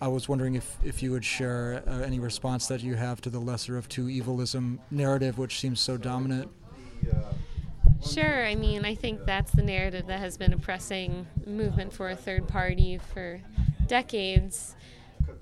[0.00, 3.30] I was wondering if, if you would share uh, any response that you have to
[3.30, 6.50] the lesser of two evilism narrative, which seems so dominant.
[8.02, 8.46] Sure.
[8.46, 12.48] I mean, I think that's the narrative that has been oppressing movement for a third
[12.48, 13.42] party for
[13.90, 14.76] decades.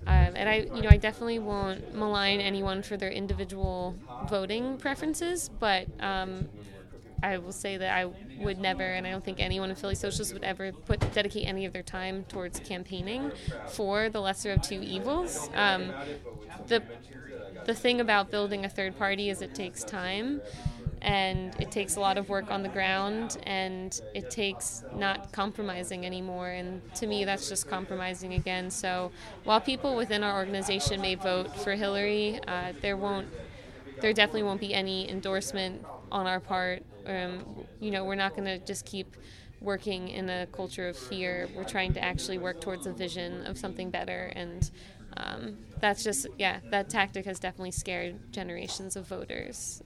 [0.07, 3.95] Um, and I, you know, I definitely won't malign anyone for their individual
[4.29, 6.49] voting preferences, but um,
[7.23, 8.07] I will say that I
[8.41, 11.67] would never, and I don't think anyone in Philly Socialists would ever put dedicate any
[11.67, 13.33] of their time towards campaigning
[13.69, 15.51] for the lesser of two evils.
[15.55, 15.93] Um,
[16.69, 16.83] the
[17.67, 20.41] the thing about building a third party is it takes time
[21.03, 26.05] and it takes a lot of work on the ground and it takes not compromising
[26.05, 26.49] anymore.
[26.49, 28.71] And to me that's just compromising again.
[28.71, 29.11] So
[29.45, 33.29] while people within our organization may vote for hillary uh, there won't
[34.01, 36.83] there definitely won't be any endorsement on our part.
[37.07, 37.45] Um,
[37.81, 39.17] you know we're not going to just keep
[39.61, 41.49] working in a culture of fear.
[41.57, 44.33] We're trying to actually work towards a vision of something better.
[44.37, 44.71] And
[45.17, 49.83] um, that's just yeah that tactic has definitely scared generations of voters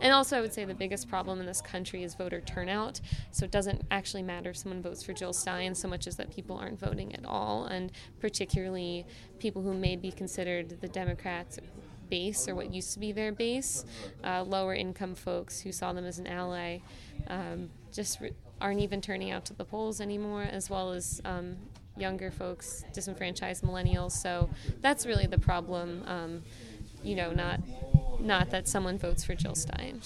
[0.00, 3.00] and also, I would say the biggest problem in this country is voter turnout.
[3.30, 6.34] So it doesn't actually matter if someone votes for Jill Stein so much as that
[6.34, 9.06] people aren't voting at all, and particularly
[9.38, 11.58] people who may be considered the Democrats'
[12.08, 13.84] base or what used to be their base,
[14.24, 16.78] uh, lower income folks who saw them as an ally,
[17.28, 21.56] um, just re- aren't even turning out to the polls anymore, as well as um,
[21.96, 24.12] younger folks, disenfranchised millennials.
[24.12, 24.48] So
[24.80, 26.02] that's really the problem.
[26.06, 26.42] Um,
[27.02, 27.60] you know, not
[28.20, 30.00] not that someone votes for Jill Stein.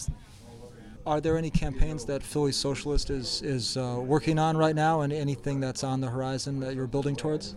[1.06, 5.12] Are there any campaigns that Philly Socialist is is uh, working on right now, and
[5.12, 7.56] anything that's on the horizon that you're building towards?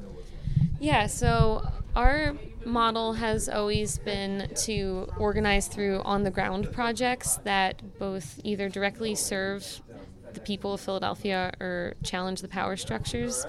[0.80, 2.36] Yeah, so our
[2.66, 9.16] model has always been to organize through on the ground projects that both either directly
[9.16, 9.82] serve
[10.34, 13.46] the people of Philadelphia or challenge the power structures,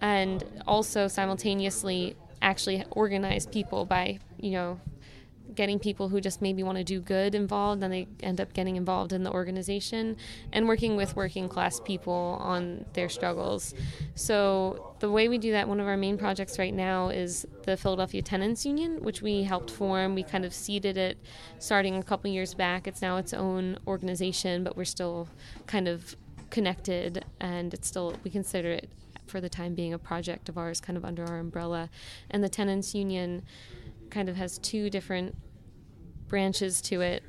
[0.00, 4.80] and also simultaneously actually organize people by, you know,
[5.54, 8.76] getting people who just maybe want to do good involved and they end up getting
[8.76, 10.16] involved in the organization
[10.52, 13.74] and working with working class people on their struggles.
[14.14, 17.76] So, the way we do that, one of our main projects right now is the
[17.76, 20.14] Philadelphia Tenants Union, which we helped form.
[20.14, 21.18] We kind of seeded it
[21.58, 22.86] starting a couple years back.
[22.86, 25.28] It's now its own organization, but we're still
[25.66, 26.16] kind of
[26.50, 28.90] connected and it's still, we consider it
[29.30, 31.88] for the time being a project of ours kind of under our umbrella.
[32.30, 33.42] And the Tenants Union
[34.10, 35.36] kind of has two different
[36.28, 37.22] branches to it.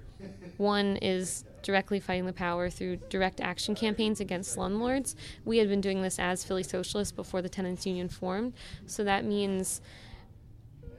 [0.58, 5.16] One is directly fighting the power through direct action campaigns against slumlords.
[5.46, 8.54] We had been doing this as Philly Socialists before the tenants union formed,
[8.86, 9.82] so that means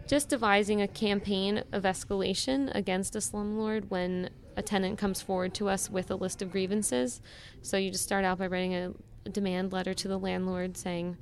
[0.06, 5.68] just devising a campaign of escalation against a slumlord when a tenant comes forward to
[5.68, 7.20] us with a list of grievances.
[7.62, 8.92] So you just start out by writing a
[9.30, 11.16] demand letter to the landlord saying,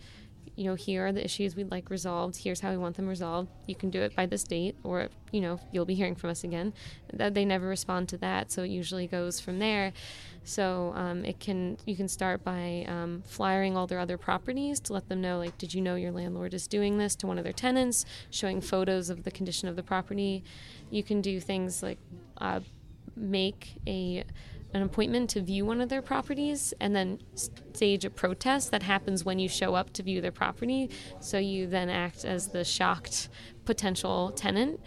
[0.56, 2.36] you know, here are the issues we'd like resolved.
[2.36, 3.48] Here's how we want them resolved.
[3.66, 6.44] You can do it by this date, or you know, you'll be hearing from us
[6.44, 6.74] again.
[7.12, 9.92] That they never respond to that, so it usually goes from there.
[10.44, 14.92] So um, it can you can start by um, flyering all their other properties to
[14.92, 17.44] let them know, like, did you know your landlord is doing this to one of
[17.44, 18.04] their tenants?
[18.30, 20.42] Showing photos of the condition of the property.
[20.90, 21.98] You can do things like
[22.38, 22.60] uh,
[23.16, 24.24] make a
[24.72, 29.24] an appointment to view one of their properties and then stage a protest that happens
[29.24, 30.90] when you show up to view their property.
[31.20, 33.28] So you then act as the shocked
[33.64, 34.80] potential tenant,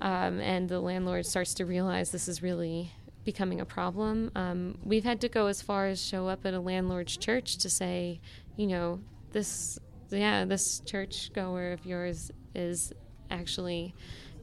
[0.00, 2.92] um, and the landlord starts to realize this is really
[3.24, 4.30] becoming a problem.
[4.36, 7.68] Um, we've had to go as far as show up at a landlord's church to
[7.68, 8.20] say,
[8.56, 9.00] you know,
[9.32, 9.78] this,
[10.10, 12.92] yeah, this church goer of yours is
[13.30, 13.94] actually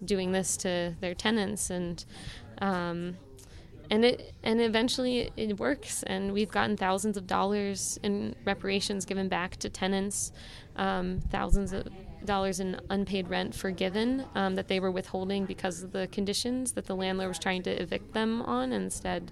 [0.04, 2.04] doing this to their tenants and.
[2.60, 3.18] Um,
[3.90, 9.28] and it and eventually it works and we've gotten thousands of dollars in reparations given
[9.28, 10.32] back to tenants
[10.76, 11.88] um, thousands of
[12.26, 16.86] dollars in unpaid rent forgiven um, that they were withholding because of the conditions that
[16.86, 18.74] the landlord was trying to evict them on.
[18.74, 19.32] Instead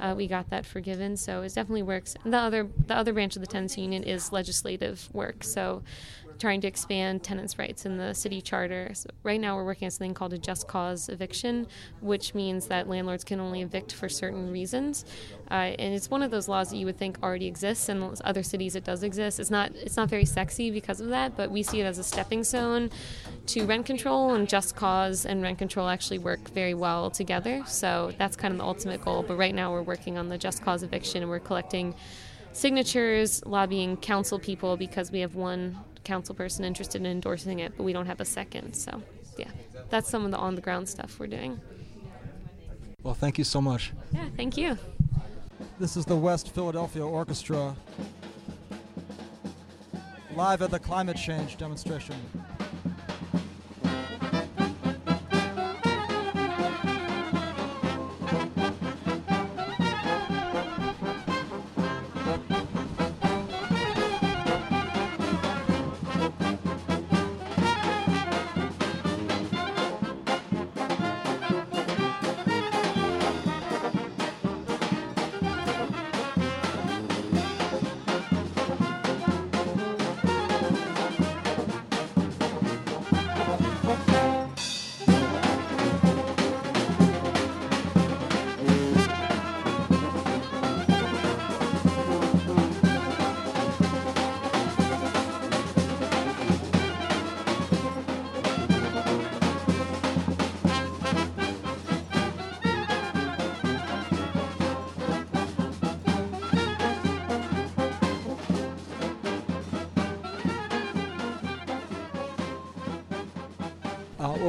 [0.00, 1.16] uh, we got that forgiven.
[1.16, 2.16] So it definitely works.
[2.24, 5.44] And the other the other branch of the tenants union is legislative work.
[5.44, 5.82] So
[6.38, 8.90] trying to expand tenants' rights in the city charter.
[8.94, 11.66] So right now, we're working on something called a just cause eviction,
[12.00, 15.04] which means that landlords can only evict for certain reasons.
[15.50, 18.42] Uh, and it's one of those laws that you would think already exists, in other
[18.42, 19.38] cities it does exist.
[19.38, 22.04] It's not it's not very sexy because of that, but we see it as a
[22.04, 22.90] stepping stone
[23.46, 27.62] to rent control, and just cause and rent control actually work very well together.
[27.66, 29.22] So that's kind of the ultimate goal.
[29.22, 31.94] But right now, we're working on the just cause eviction, and we're collecting
[32.52, 37.82] signatures, lobbying council people because we have one council person interested in endorsing it, but
[37.82, 38.74] we don't have a second.
[38.74, 39.02] So,
[39.36, 39.50] yeah,
[39.90, 41.60] that's some of the on the ground stuff we're doing.
[43.02, 43.92] Well, thank you so much.
[44.12, 44.78] Yeah, thank you.
[45.78, 47.76] This is the West Philadelphia Orchestra
[50.34, 52.16] live at the climate change demonstration.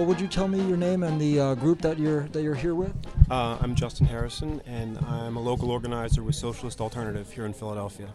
[0.05, 2.75] Would you tell me your name and the uh, group that you're that you're here
[2.75, 2.93] with?
[3.27, 8.09] Uh, I'm Justin Harrison, and I'm a local organizer with Socialist Alternative here in Philadelphia.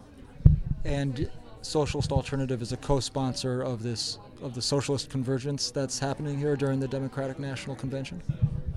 [0.85, 1.29] And
[1.61, 6.79] Socialist Alternative is a co-sponsor of this of the socialist convergence that's happening here during
[6.79, 8.21] the Democratic National Convention.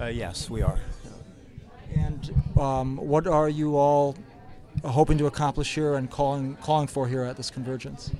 [0.00, 0.80] Uh, yes, we are.
[1.94, 4.16] And um, what are you all
[4.84, 8.10] hoping to accomplish here and calling calling for here at this convergence?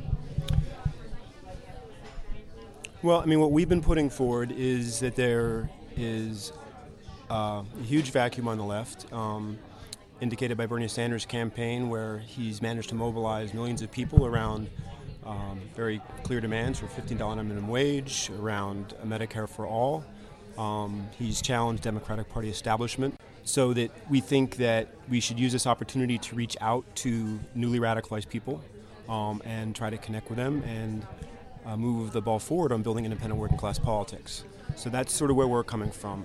[3.05, 6.55] Well, I mean, what we've been putting forward is that there is
[7.30, 9.59] uh, a huge vacuum on the left, um,
[10.22, 14.70] indicated by Bernie Sanders' campaign, where he's managed to mobilize millions of people around
[15.26, 20.02] um, very clear demands for $15 minimum wage, around Medicare for all.
[20.57, 25.66] Um, he's challenged Democratic Party establishment so that we think that we should use this
[25.66, 28.64] opportunity to reach out to newly radicalized people
[29.11, 31.07] um, and try to connect with them and
[31.66, 34.44] uh, move the ball forward on building independent working class politics.
[34.76, 36.24] So that's sort of where we're coming from.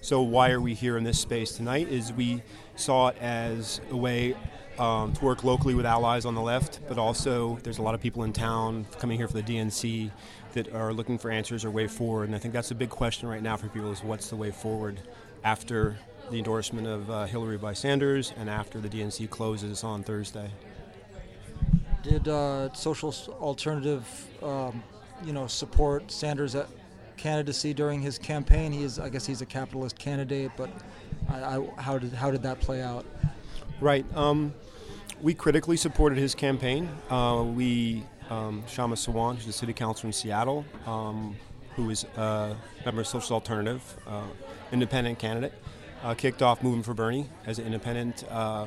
[0.00, 1.88] So why are we here in this space tonight?
[1.88, 2.42] Is we
[2.76, 4.36] saw it as a way
[4.78, 8.00] um, to work locally with allies on the left, but also there's a lot of
[8.00, 10.10] people in town coming here for the DNC
[10.52, 12.28] that are looking for answers or way forward.
[12.28, 14.50] And I think that's a big question right now for people: is what's the way
[14.50, 15.00] forward
[15.42, 15.98] after
[16.30, 20.50] the endorsement of uh, Hillary by Sanders and after the DNC closes on Thursday.
[22.02, 24.06] Did uh, Socialist Alternative,
[24.42, 24.82] um,
[25.24, 26.56] you know, support Sanders'
[27.16, 28.72] candidacy during his campaign?
[28.72, 30.70] He is, I guess, he's a capitalist candidate, but
[31.28, 33.04] I, I, how did how did that play out?
[33.80, 34.04] Right.
[34.16, 34.54] Um,
[35.20, 36.88] we critically supported his campaign.
[37.10, 41.36] Uh, we, um, Kshama Sawant, who's a city councilor in Seattle, um,
[41.74, 44.22] who is a member of Socialist Alternative, uh,
[44.70, 45.52] independent candidate,
[46.04, 48.66] uh, kicked off Movement for Bernie as an independent uh,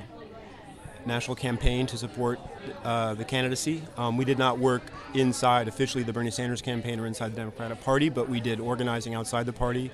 [1.05, 2.39] national campaign to support
[2.83, 3.83] uh, the candidacy.
[3.97, 4.83] Um, we did not work
[5.13, 9.15] inside officially the Bernie Sanders campaign or inside the Democratic Party, but we did organizing
[9.15, 9.91] outside the party.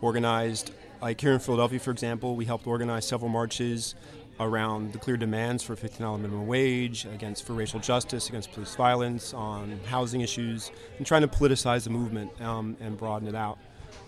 [0.00, 3.94] Organized, like here in Philadelphia, for example, we helped organize several marches
[4.40, 9.34] around the clear demands for $15 minimum wage, against for racial justice, against police violence,
[9.34, 13.58] on housing issues, and trying to politicize the movement um, and broaden it out.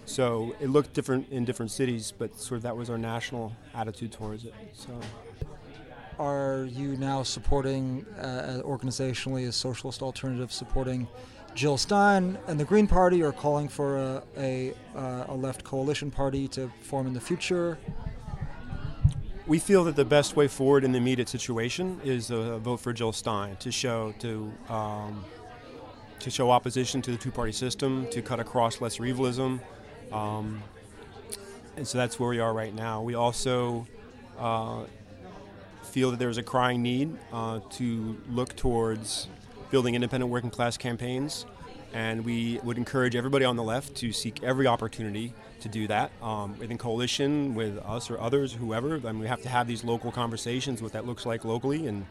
[0.07, 4.13] So it looked different in different cities, but sort of that was our national attitude
[4.13, 4.55] towards it.
[4.73, 5.01] So.
[6.21, 11.09] Are you now supporting, uh, organizationally, Socialist Alternative, supporting
[11.55, 16.11] Jill Stein and the Green Party, or calling for a, a, uh, a left coalition
[16.11, 17.79] party to form in the future?
[19.47, 22.93] We feel that the best way forward in the immediate situation is a vote for
[22.93, 25.25] Jill Stein to show to um,
[26.19, 29.59] to show opposition to the two-party system, to cut across lesser evilism,
[30.13, 30.63] um,
[31.79, 33.01] and so that's where we are right now.
[33.01, 33.87] We also
[34.39, 34.85] uh,
[35.91, 39.29] feel that there's a crying need uh, to look towards
[39.71, 41.47] building independent working class campaigns,
[41.93, 46.11] and we would encourage everybody on the left to seek every opportunity to do that
[46.23, 48.95] um, in coalition with us or others, whoever.
[48.97, 52.07] I mean, we have to have these local conversations, what that looks like locally, and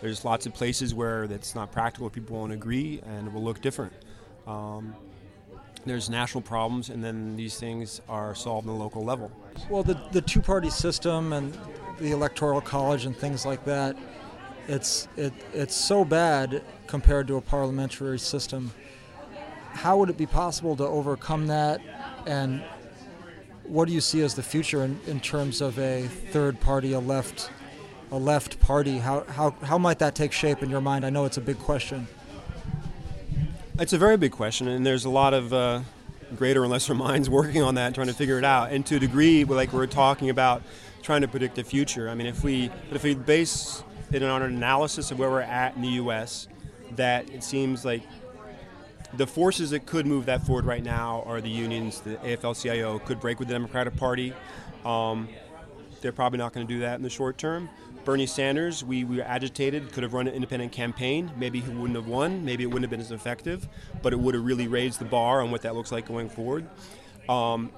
[0.00, 3.60] there's lots of places where that's not practical, people won't agree, and it will look
[3.60, 3.92] different.
[4.46, 4.94] Um,
[5.84, 9.30] there's national problems, and then these things are solved on the local level.
[9.70, 11.56] Well, the, the two party system and
[11.98, 13.96] the electoral college and things like that,
[14.68, 18.72] it's, it, it's so bad compared to a parliamentary system.
[19.72, 21.80] How would it be possible to overcome that?
[22.26, 22.62] And
[23.64, 27.00] what do you see as the future in, in terms of a third party, a
[27.00, 27.50] left,
[28.10, 28.98] a left party?
[28.98, 31.04] How, how, how might that take shape in your mind?
[31.04, 32.06] I know it's a big question.
[33.78, 35.82] It's a very big question, and there's a lot of uh,
[36.34, 38.72] greater and lesser minds working on that, trying to figure it out.
[38.72, 40.62] And to a degree, like we're talking about
[41.06, 42.08] trying to predict the future.
[42.10, 45.76] I mean, if we if we base it on an analysis of where we're at
[45.76, 46.48] in the U.S.,
[46.96, 48.02] that it seems like
[49.14, 52.00] the forces that could move that forward right now are the unions.
[52.00, 54.34] The AFL-CIO could break with the Democratic Party.
[54.84, 55.28] Um,
[56.00, 57.70] they're probably not going to do that in the short term.
[58.04, 61.30] Bernie Sanders, we, we were agitated, could have run an independent campaign.
[61.36, 62.44] Maybe he wouldn't have won.
[62.44, 63.68] Maybe it wouldn't have been as effective,
[64.02, 66.68] but it would have really raised the bar on what that looks like going forward.
[67.28, 67.70] Um,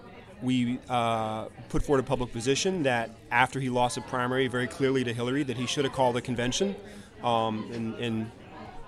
[0.42, 5.04] we uh, put forward a public position that after he lost a primary very clearly
[5.04, 6.76] to Hillary, that he should have called a convention
[7.22, 8.32] um, in, in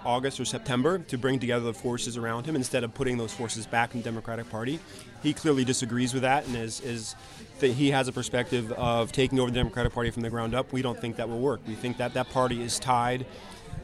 [0.05, 3.67] August or September to bring together the forces around him instead of putting those forces
[3.67, 4.79] back in the Democratic Party.
[5.23, 7.15] He clearly disagrees with that and is, is
[7.59, 10.73] that he has a perspective of taking over the Democratic Party from the ground up.
[10.73, 11.61] We don't think that will work.
[11.67, 13.27] We think that that party is tied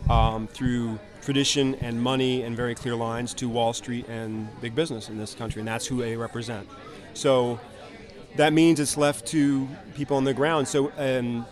[0.08, 5.08] um, through tradition and money and very clear lines to Wall Street and big business
[5.08, 6.68] in this country, and that's who they represent.
[7.16, 7.58] So
[8.36, 10.68] that means it's left to people on the ground.
[10.68, 11.46] So um,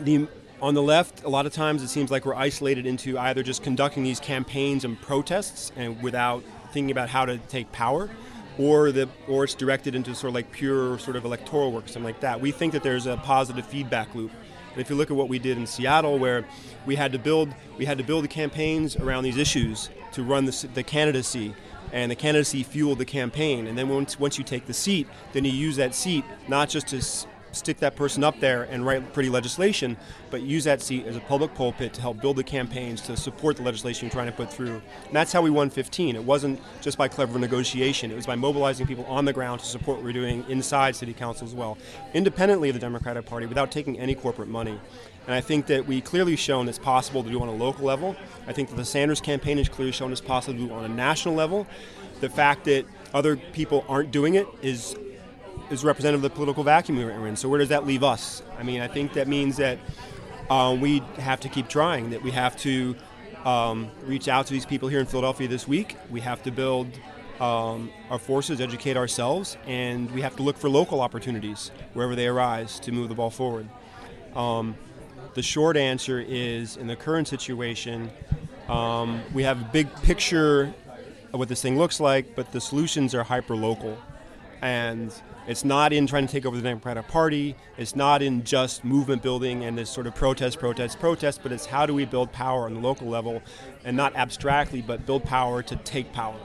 [0.00, 0.26] the
[0.62, 3.62] on the left, a lot of times it seems like we're isolated into either just
[3.62, 6.42] conducting these campaigns and protests and without
[6.72, 8.08] thinking about how to take power.
[8.58, 12.04] or the or it's directed into sort of like pure sort of electoral work, something
[12.04, 12.40] like that.
[12.40, 14.30] We think that there's a positive feedback loop.
[14.76, 16.44] If you look at what we did in Seattle, where
[16.86, 20.44] we had to build we had to build the campaigns around these issues to run
[20.44, 21.54] the, the candidacy,
[21.92, 23.66] and the candidacy fueled the campaign.
[23.66, 26.88] And then once once you take the seat, then you use that seat not just
[26.88, 27.02] to
[27.54, 29.96] stick that person up there and write pretty legislation,
[30.30, 33.56] but use that seat as a public pulpit to help build the campaigns to support
[33.56, 34.80] the legislation you're trying to put through.
[35.06, 36.16] And that's how we won 15.
[36.16, 39.66] It wasn't just by clever negotiation, it was by mobilizing people on the ground to
[39.66, 41.78] support what we're doing inside city council as well,
[42.12, 44.78] independently of the Democratic Party, without taking any corporate money.
[45.26, 48.14] And I think that we clearly shown it's possible to do on a local level.
[48.46, 50.88] I think that the Sanders campaign has clearly shown it's possible to do on a
[50.88, 51.66] national level.
[52.20, 52.84] The fact that
[53.14, 54.96] other people aren't doing it is
[55.70, 57.36] is representative of the political vacuum we're in.
[57.36, 58.42] So where does that leave us?
[58.58, 59.78] I mean, I think that means that
[60.50, 62.10] uh, we have to keep trying.
[62.10, 62.94] That we have to
[63.44, 65.96] um, reach out to these people here in Philadelphia this week.
[66.10, 66.88] We have to build
[67.40, 72.26] um, our forces, educate ourselves, and we have to look for local opportunities wherever they
[72.26, 73.68] arise to move the ball forward.
[74.34, 74.76] Um,
[75.34, 78.10] the short answer is in the current situation,
[78.68, 80.72] um, we have a big picture
[81.32, 83.98] of what this thing looks like, but the solutions are hyper local.
[84.64, 85.12] And
[85.46, 87.54] it's not in trying to take over the Democratic Party.
[87.76, 91.66] It's not in just movement building and this sort of protest, protest, protest, but it's
[91.66, 93.42] how do we build power on the local level
[93.84, 96.40] and not abstractly, but build power to take power.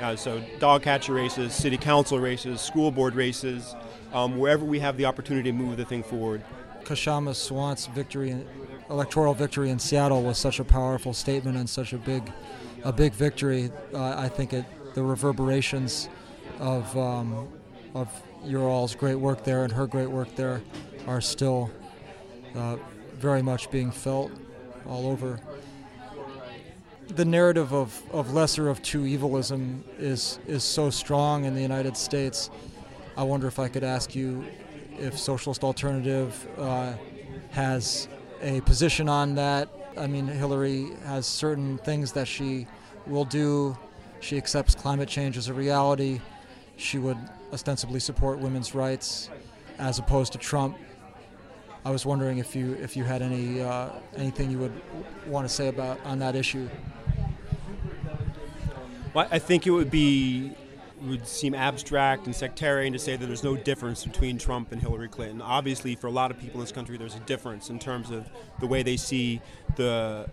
[0.00, 3.76] Uh, so, dog catcher races, city council races, school board races,
[4.12, 6.42] um, wherever we have the opportunity to move the thing forward.
[6.82, 8.44] Kshama Sawant's victory,
[8.90, 12.28] electoral victory in Seattle was such a powerful statement and such a big,
[12.82, 13.70] a big victory.
[13.94, 16.08] Uh, I think it, the reverberations
[16.62, 17.48] of um,
[17.94, 18.08] of
[18.44, 20.62] your all's great work there and her great work there
[21.06, 21.70] are still
[22.54, 22.76] uh,
[23.14, 24.30] very much being felt
[24.86, 25.40] all over.
[27.08, 31.96] The narrative of, of lesser of two evilism is, is so strong in the United
[31.96, 32.50] States.
[33.16, 34.44] I wonder if I could ask you
[34.98, 36.94] if Socialist Alternative uh,
[37.50, 38.08] has
[38.40, 39.68] a position on that.
[39.98, 42.66] I mean, Hillary has certain things that she
[43.06, 43.76] will do.
[44.20, 46.20] She accepts climate change as a reality.
[46.76, 47.18] She would
[47.52, 49.28] ostensibly support women's rights,
[49.78, 50.76] as opposed to Trump.
[51.84, 54.80] I was wondering if you if you had any uh, anything you would
[55.26, 56.68] want to say about on that issue.
[59.14, 60.52] Well, I think it would be
[61.02, 65.08] would seem abstract and sectarian to say that there's no difference between Trump and Hillary
[65.08, 65.42] Clinton.
[65.42, 68.30] Obviously, for a lot of people in this country, there's a difference in terms of
[68.60, 69.40] the way they see
[69.76, 70.28] the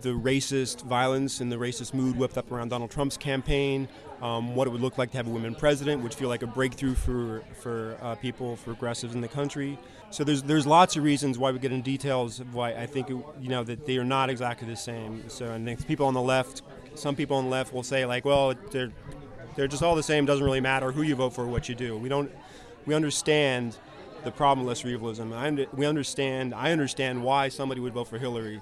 [0.00, 3.88] the racist violence and the racist mood whipped up around Donald Trump's campaign,
[4.22, 6.46] um, what it would look like to have a women president, which feel like a
[6.46, 9.78] breakthrough for for uh, people, for progressives in the country.
[10.10, 13.10] So there's there's lots of reasons why we get into details of why I think
[13.10, 15.28] it, you know that they are not exactly the same.
[15.28, 16.62] So and people on the left,
[16.94, 18.92] some people on the left will say like, well, they're
[19.56, 20.24] they're just all the same.
[20.24, 21.96] Doesn't really matter who you vote for, what you do.
[21.98, 22.30] We don't
[22.86, 23.76] we understand
[24.22, 25.32] the problem with realism.
[25.74, 26.54] We understand.
[26.54, 28.60] I understand why somebody would vote for Hillary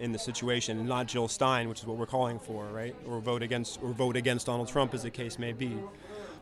[0.00, 2.94] in the situation, not Jill Stein, which is what we're calling for, right?
[3.06, 5.76] Or vote against, or vote against Donald Trump, as the case may be.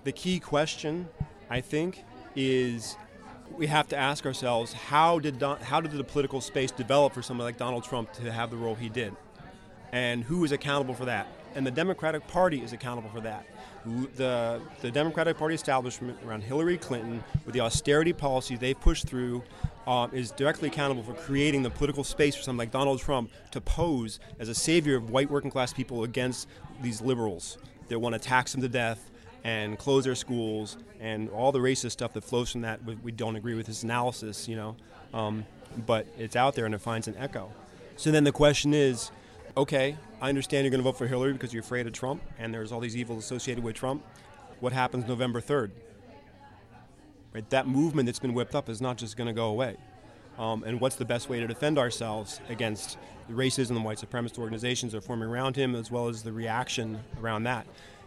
[0.05, 1.09] The key question,
[1.51, 2.05] I think,
[2.35, 2.97] is
[3.57, 7.23] we have to ask ourselves how did Don, how did the political space develop for
[7.23, 9.15] someone like Donald Trump to have the role he did,
[9.93, 11.27] and who is accountable for that?
[11.55, 13.47] And the Democratic Party is accountable for that.
[14.17, 19.45] The, the Democratic Party establishment around Hillary Clinton, with the austerity policies they pushed through,
[19.87, 23.61] um, is directly accountable for creating the political space for someone like Donald Trump to
[23.61, 26.49] pose as a savior of white working class people against
[26.83, 27.59] these liberals
[27.89, 29.11] that want to tax them to death
[29.45, 32.81] and close their schools and all the racist stuff that flows from that.
[32.85, 34.77] We, don't agree with his analysis, you know,
[35.15, 35.47] um,
[35.87, 37.53] but it's out there and it finds an echo.
[37.97, 39.13] So then the question is,
[39.57, 42.53] okay, I understand you're going to vote for Hillary because you're afraid of Trump and
[42.53, 44.05] there's all these evils associated with Trump.
[44.61, 45.71] What happens November 3rd?
[47.33, 47.49] Right?
[47.51, 49.77] That movement that's been whipped up is not just going to go away.
[50.39, 52.99] Um, and what's the best way to defend ourselves against
[53.29, 56.33] the racism and white supremacist organizations that are forming around him, as well as the
[56.33, 57.67] reaction around that?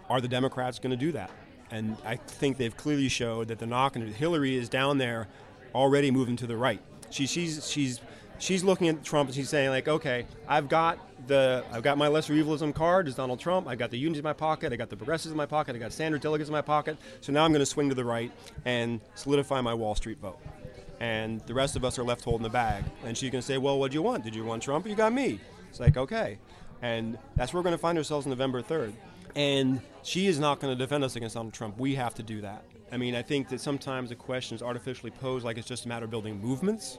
[0.09, 1.31] Are the Democrats going to do that?
[1.71, 4.13] And I think they've clearly showed that they're not going to.
[4.13, 5.27] Hillary is down there
[5.73, 6.81] already moving to the right.
[7.09, 7.99] She, she's, she's
[8.39, 12.07] she's looking at Trump and she's saying like, okay, I've got the I've got my
[12.07, 13.67] lesser evilism card as Donald Trump.
[13.67, 14.73] I got the unions in my pocket.
[14.73, 15.75] I got the progressives in my pocket.
[15.75, 16.97] I got Sanders delegates in my pocket.
[17.21, 18.31] So now I'm going to swing to the right
[18.65, 20.39] and solidify my Wall Street vote.
[20.99, 22.83] And the rest of us are left holding the bag.
[23.05, 24.23] And she's going to say, well, what do you want?
[24.23, 24.85] Did you want Trump?
[24.85, 25.39] Or you got me.
[25.69, 26.39] It's like okay,
[26.81, 28.93] and that's where we're going to find ourselves on November 3rd.
[29.35, 31.77] And she is not going to defend us against Donald Trump.
[31.77, 32.63] We have to do that.
[32.91, 35.87] I mean, I think that sometimes the question is artificially posed like it's just a
[35.87, 36.97] matter of building movements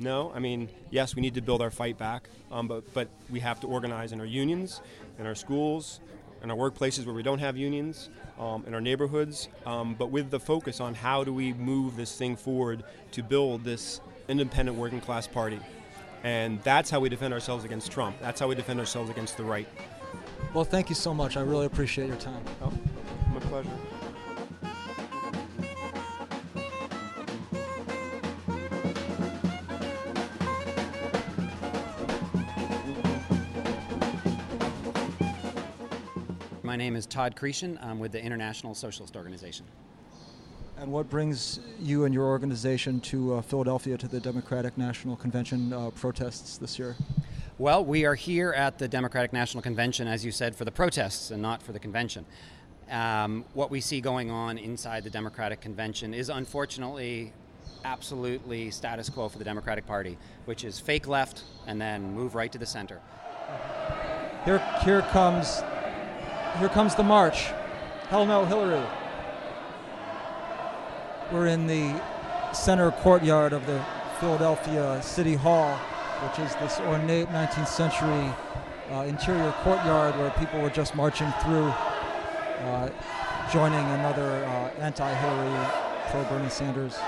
[0.00, 3.40] no, I mean, yes, we need to build our fight back, um, but, but we
[3.40, 4.80] have to organize in our unions,
[5.18, 6.00] in our schools,
[6.42, 10.30] in our workplaces where we don't have unions, um, in our neighborhoods, um, but with
[10.30, 15.00] the focus on how do we move this thing forward to build this independent working
[15.00, 15.58] class party.
[16.24, 18.16] And that's how we defend ourselves against Trump.
[18.20, 19.68] That's how we defend ourselves against the right.
[20.54, 21.36] Well, thank you so much.
[21.36, 22.42] I really appreciate your time.
[22.62, 22.72] Oh,
[23.32, 23.70] my pleasure.
[36.68, 37.82] My name is Todd Chretien.
[37.82, 39.64] I'm with the International Socialist Organization.
[40.76, 45.72] And what brings you and your organization to uh, Philadelphia to the Democratic National Convention
[45.72, 46.94] uh, protests this year?
[47.56, 51.30] Well, we are here at the Democratic National Convention, as you said, for the protests
[51.30, 52.26] and not for the convention.
[52.90, 57.32] Um, what we see going on inside the Democratic Convention is unfortunately
[57.86, 62.52] absolutely status quo for the Democratic Party, which is fake left and then move right
[62.52, 63.00] to the center.
[64.44, 65.62] Here, here comes,
[66.56, 67.46] here comes the march.
[68.08, 68.84] Hell no, Hillary.
[71.30, 72.00] We're in the
[72.52, 73.84] center courtyard of the
[74.18, 78.32] Philadelphia City Hall, which is this ornate 19th century
[78.90, 82.90] uh, interior courtyard where people were just marching through, uh,
[83.52, 85.66] joining another uh, anti-Hillary,
[86.10, 86.98] pro-Bernie Sanders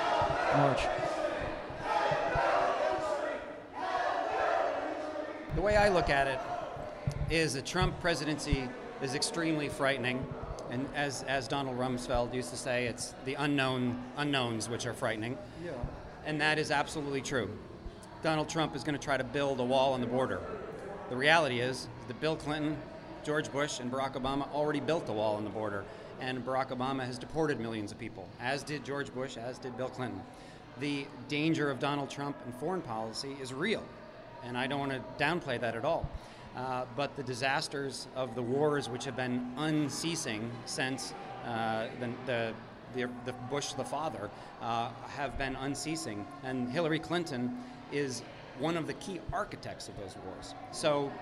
[0.57, 0.83] march.
[5.55, 6.39] The way I look at it
[7.31, 8.69] is the Trump presidency
[9.03, 10.25] is extremely frightening.
[10.71, 15.37] And as, as Donald Rumsfeld used to say, it's the unknown unknowns which are frightening.
[15.65, 15.73] Yeah.
[16.25, 17.51] And that is absolutely true.
[18.23, 20.41] Donald Trump is going to try to build a wall on the border.
[21.09, 22.77] The reality is that Bill Clinton,
[23.25, 25.85] George Bush, and Barack Obama already built the wall on the border.
[26.21, 29.89] And Barack Obama has deported millions of people, as did George Bush, as did Bill
[29.89, 30.21] Clinton.
[30.79, 33.83] The danger of Donald Trump and foreign policy is real.
[34.45, 36.09] And I don't want to downplay that at all.
[36.57, 41.15] Uh, but the disasters of the wars, which have been unceasing since
[41.47, 42.53] uh, the, the,
[42.95, 44.31] the, the, Bush the father,
[44.61, 46.27] uh, have been unceasing.
[46.43, 47.57] And Hillary Clinton
[47.93, 48.23] is
[48.59, 50.55] one of the key architects of those wars.
[50.73, 51.13] So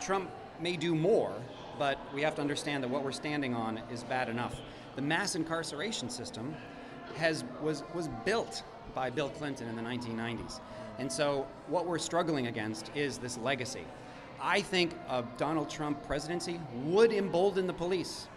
[0.00, 0.30] Trump
[0.60, 1.32] may do more,
[1.78, 4.60] but we have to understand that what we're standing on is bad enough.
[4.94, 6.54] The mass incarceration system
[7.16, 8.62] has, was, was built
[8.94, 10.60] by Bill Clinton in the 1990s.
[10.98, 13.84] And so what we're struggling against is this legacy.
[14.40, 18.28] I think a Donald Trump presidency would embolden the police.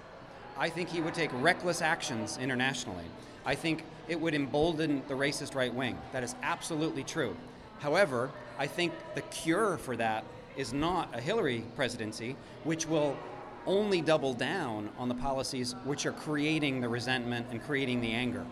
[0.58, 3.06] I think he would take reckless actions internationally.
[3.46, 5.98] I think it would embolden the racist right wing.
[6.12, 7.36] That is absolutely true.
[7.80, 10.26] However, I think the cure for that
[10.58, 13.18] is not a Hillary presidency, which will
[13.66, 18.46] only double down on the policies which are creating the resentment and creating the anger.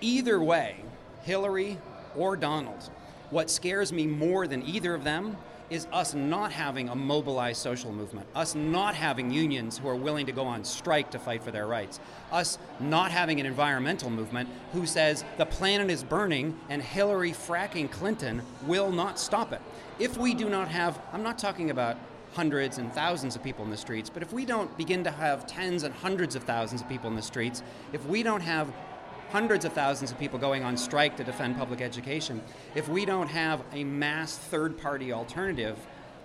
[0.00, 0.76] Either way,
[1.22, 1.78] Hillary
[2.16, 2.90] or Donald,
[3.30, 5.36] what scares me more than either of them
[5.74, 10.24] is us not having a mobilized social movement, us not having unions who are willing
[10.24, 11.98] to go on strike to fight for their rights,
[12.30, 17.90] us not having an environmental movement who says the planet is burning and Hillary fracking
[17.90, 19.60] Clinton will not stop it.
[19.98, 21.96] If we do not have, I'm not talking about
[22.34, 25.44] hundreds and thousands of people in the streets, but if we don't begin to have
[25.46, 28.72] tens and hundreds of thousands of people in the streets, if we don't have
[29.34, 32.40] hundreds of thousands of people going on strike to defend public education,
[32.76, 35.76] if we don't have a mass third party alternative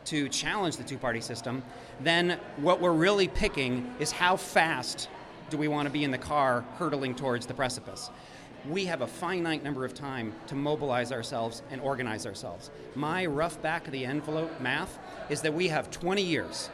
[0.06, 1.64] to challenge the two party system,
[2.02, 5.10] then what we're really picking is how fast
[5.50, 8.12] do we want to be in the car hurtling towards the precipice.
[8.70, 12.70] We have a finite number of time to mobilize ourselves and organize ourselves.
[12.94, 15.00] My rough back of the envelope math
[15.32, 16.70] is that we have 20 years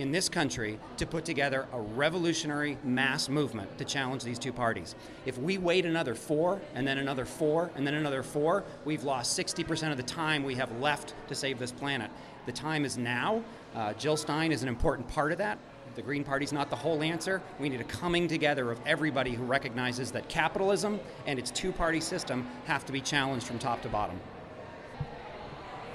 [0.00, 4.94] in this country to put together a revolutionary mass movement to challenge these two parties.
[5.26, 9.38] If we wait another four, and then another four, and then another four, we've lost
[9.38, 12.10] 60% of the time we have left to save this planet.
[12.46, 13.42] The time is now.
[13.74, 15.58] Uh, Jill Stein is an important part of that.
[15.96, 17.42] The Green Party's not the whole answer.
[17.58, 22.00] We need a coming together of everybody who recognizes that capitalism and its two party
[22.00, 24.20] system have to be challenged from top to bottom.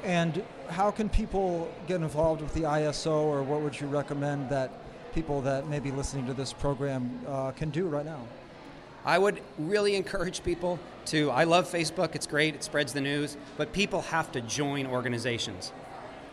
[0.04, 4.72] And how can people get involved with the ISO, or what would you recommend that
[5.14, 8.20] people that may be listening to this program uh, can do right now?
[9.06, 11.30] I would really encourage people to.
[11.30, 15.72] I love Facebook, it's great, it spreads the news, but people have to join organizations.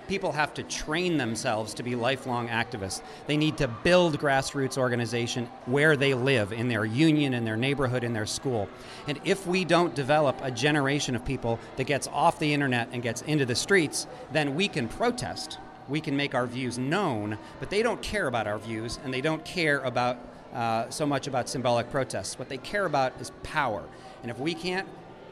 [0.08, 3.02] People have to train themselves to be lifelong activists.
[3.26, 8.04] They need to build grassroots organization where they live, in their union, in their neighborhood,
[8.04, 8.68] in their school.
[9.06, 13.02] And if we don't develop a generation of people that gets off the internet and
[13.02, 15.58] gets into the streets, then we can protest.
[15.88, 19.20] We can make our views known, but they don't care about our views and they
[19.20, 20.18] don't care about
[20.52, 22.38] uh, so much about symbolic protests.
[22.38, 23.82] What they care about is power.
[24.22, 24.86] And if we can't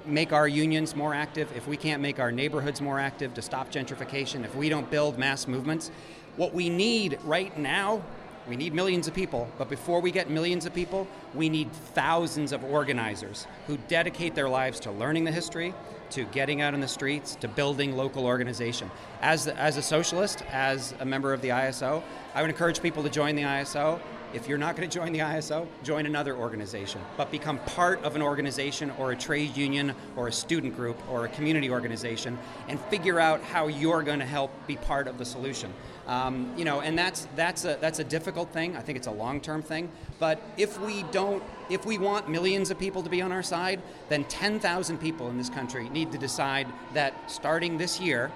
[0.07, 3.71] make our unions more active, if we can't make our neighborhoods more active to stop
[3.71, 5.91] gentrification, if we don't build mass movements,
[6.37, 8.03] what we need right now,
[8.49, 12.53] We need millions of people, but before we get millions of people, we need thousands
[12.53, 15.75] of organizers who dedicate their lives to learning the history,
[16.11, 18.91] to getting out in the streets, to building local organization.
[19.21, 22.03] As, as a socialist, as a member of the ISO,
[22.35, 24.01] I would encourage people to join the ISO.
[24.33, 28.15] If you're not going to join the ISO, join another organization, but become part of
[28.15, 32.81] an organization or a trade union or a student group or a community organization and
[32.83, 35.73] figure out how you're going to help be part of the solution.
[36.07, 38.77] Um, you know, and that's that's a that's a difficult thing.
[38.77, 39.91] I think it's a long-term thing.
[40.21, 43.83] But if we don't, if we want millions of people to be on our side,
[44.09, 48.31] then 10,000 people in this country need to decide that starting this year,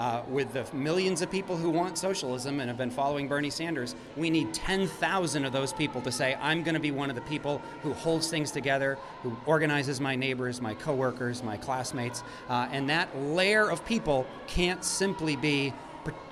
[0.00, 3.94] uh, with the millions of people who want socialism and have been following Bernie Sanders,
[4.16, 7.22] we need 10,000 of those people to say, I'm going to be one of the
[7.22, 12.24] people who holds things together, who organizes my neighbors, my coworkers, my classmates.
[12.48, 15.74] Uh, and that layer of people can't simply be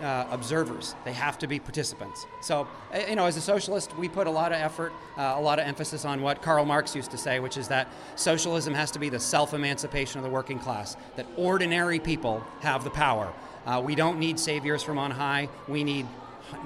[0.00, 0.94] uh, observers.
[1.04, 2.26] They have to be participants.
[2.40, 2.66] So,
[3.08, 5.66] you know, as a socialist, we put a lot of effort, uh, a lot of
[5.66, 9.08] emphasis on what Karl Marx used to say, which is that socialism has to be
[9.08, 13.32] the self emancipation of the working class, that ordinary people have the power.
[13.66, 15.48] Uh, we don't need saviors from on high.
[15.66, 16.06] We need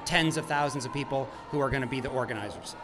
[0.04, 2.76] tens of thousands of people who are going to be the organizers.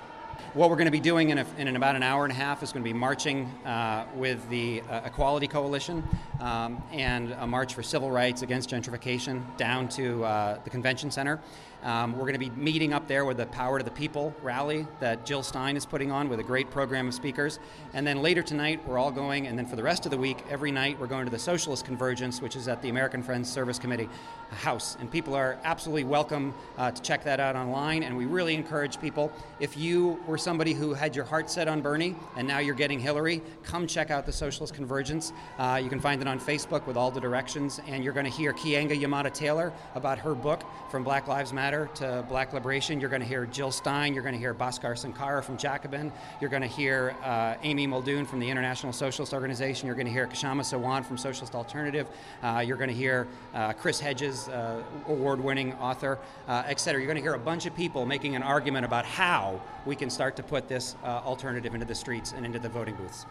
[0.55, 2.63] What we're going to be doing in, a, in about an hour and a half
[2.63, 6.03] is going to be marching uh, with the uh, Equality Coalition
[6.41, 11.41] um, and a march for civil rights against gentrification down to uh, the convention center.
[11.85, 14.85] Um, we're going to be meeting up there with the Power to the People rally
[14.99, 17.61] that Jill Stein is putting on with a great program of speakers.
[17.95, 20.45] And then later tonight, we're all going, and then for the rest of the week,
[20.51, 23.79] every night, we're going to the Socialist Convergence, which is at the American Friends Service
[23.79, 24.09] Committee
[24.51, 24.97] House.
[24.99, 28.03] And people are absolutely welcome uh, to check that out online.
[28.03, 31.81] And we really encourage people, if you were somebody who had your heart set on
[31.81, 35.33] Bernie and now you're getting Hillary, come check out the Socialist Convergence.
[35.59, 37.81] Uh, you can find it on Facebook with all the directions.
[37.87, 41.91] And you're going to hear Keeanga-Yamahtta Taylor about her book, From Black Lives Matter Matter
[41.97, 42.99] to Black Liberation.
[42.99, 44.15] You're going to hear Jill Stein.
[44.15, 46.11] You're going to hear Bhaskar Sunkara from Jacobin.
[46.41, 49.87] You're going to hear uh, Amy Muldoon from the International Socialist Organization.
[49.87, 52.07] You're going to hear Kshama Sawant from Socialist Alternative.
[52.43, 57.03] Uh, you're going to hear uh, Chris Hedges, uh, award-winning author, uh, et cetera.
[57.03, 60.09] You're going to hear a bunch of people making an argument about how we can
[60.09, 63.27] start to put this alternative into the streets and into the voting booths.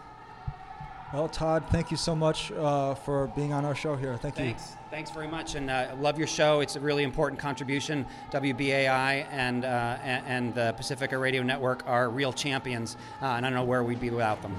[1.13, 4.17] Well, Todd, thank you so much uh, for being on our show here.
[4.17, 4.71] Thank Thanks.
[4.71, 4.77] you.
[4.77, 6.59] Thanks Thanks very much, and uh, love your show.
[6.61, 8.05] It's a really important contribution.
[8.31, 13.57] WBAI and uh, and the Pacifica Radio Network are real champions, uh, and I don't
[13.57, 14.55] know where we'd be without them.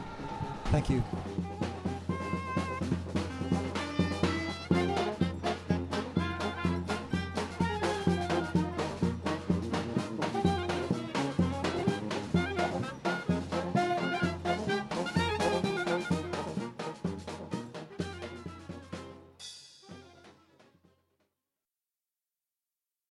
[0.66, 1.02] Thank you.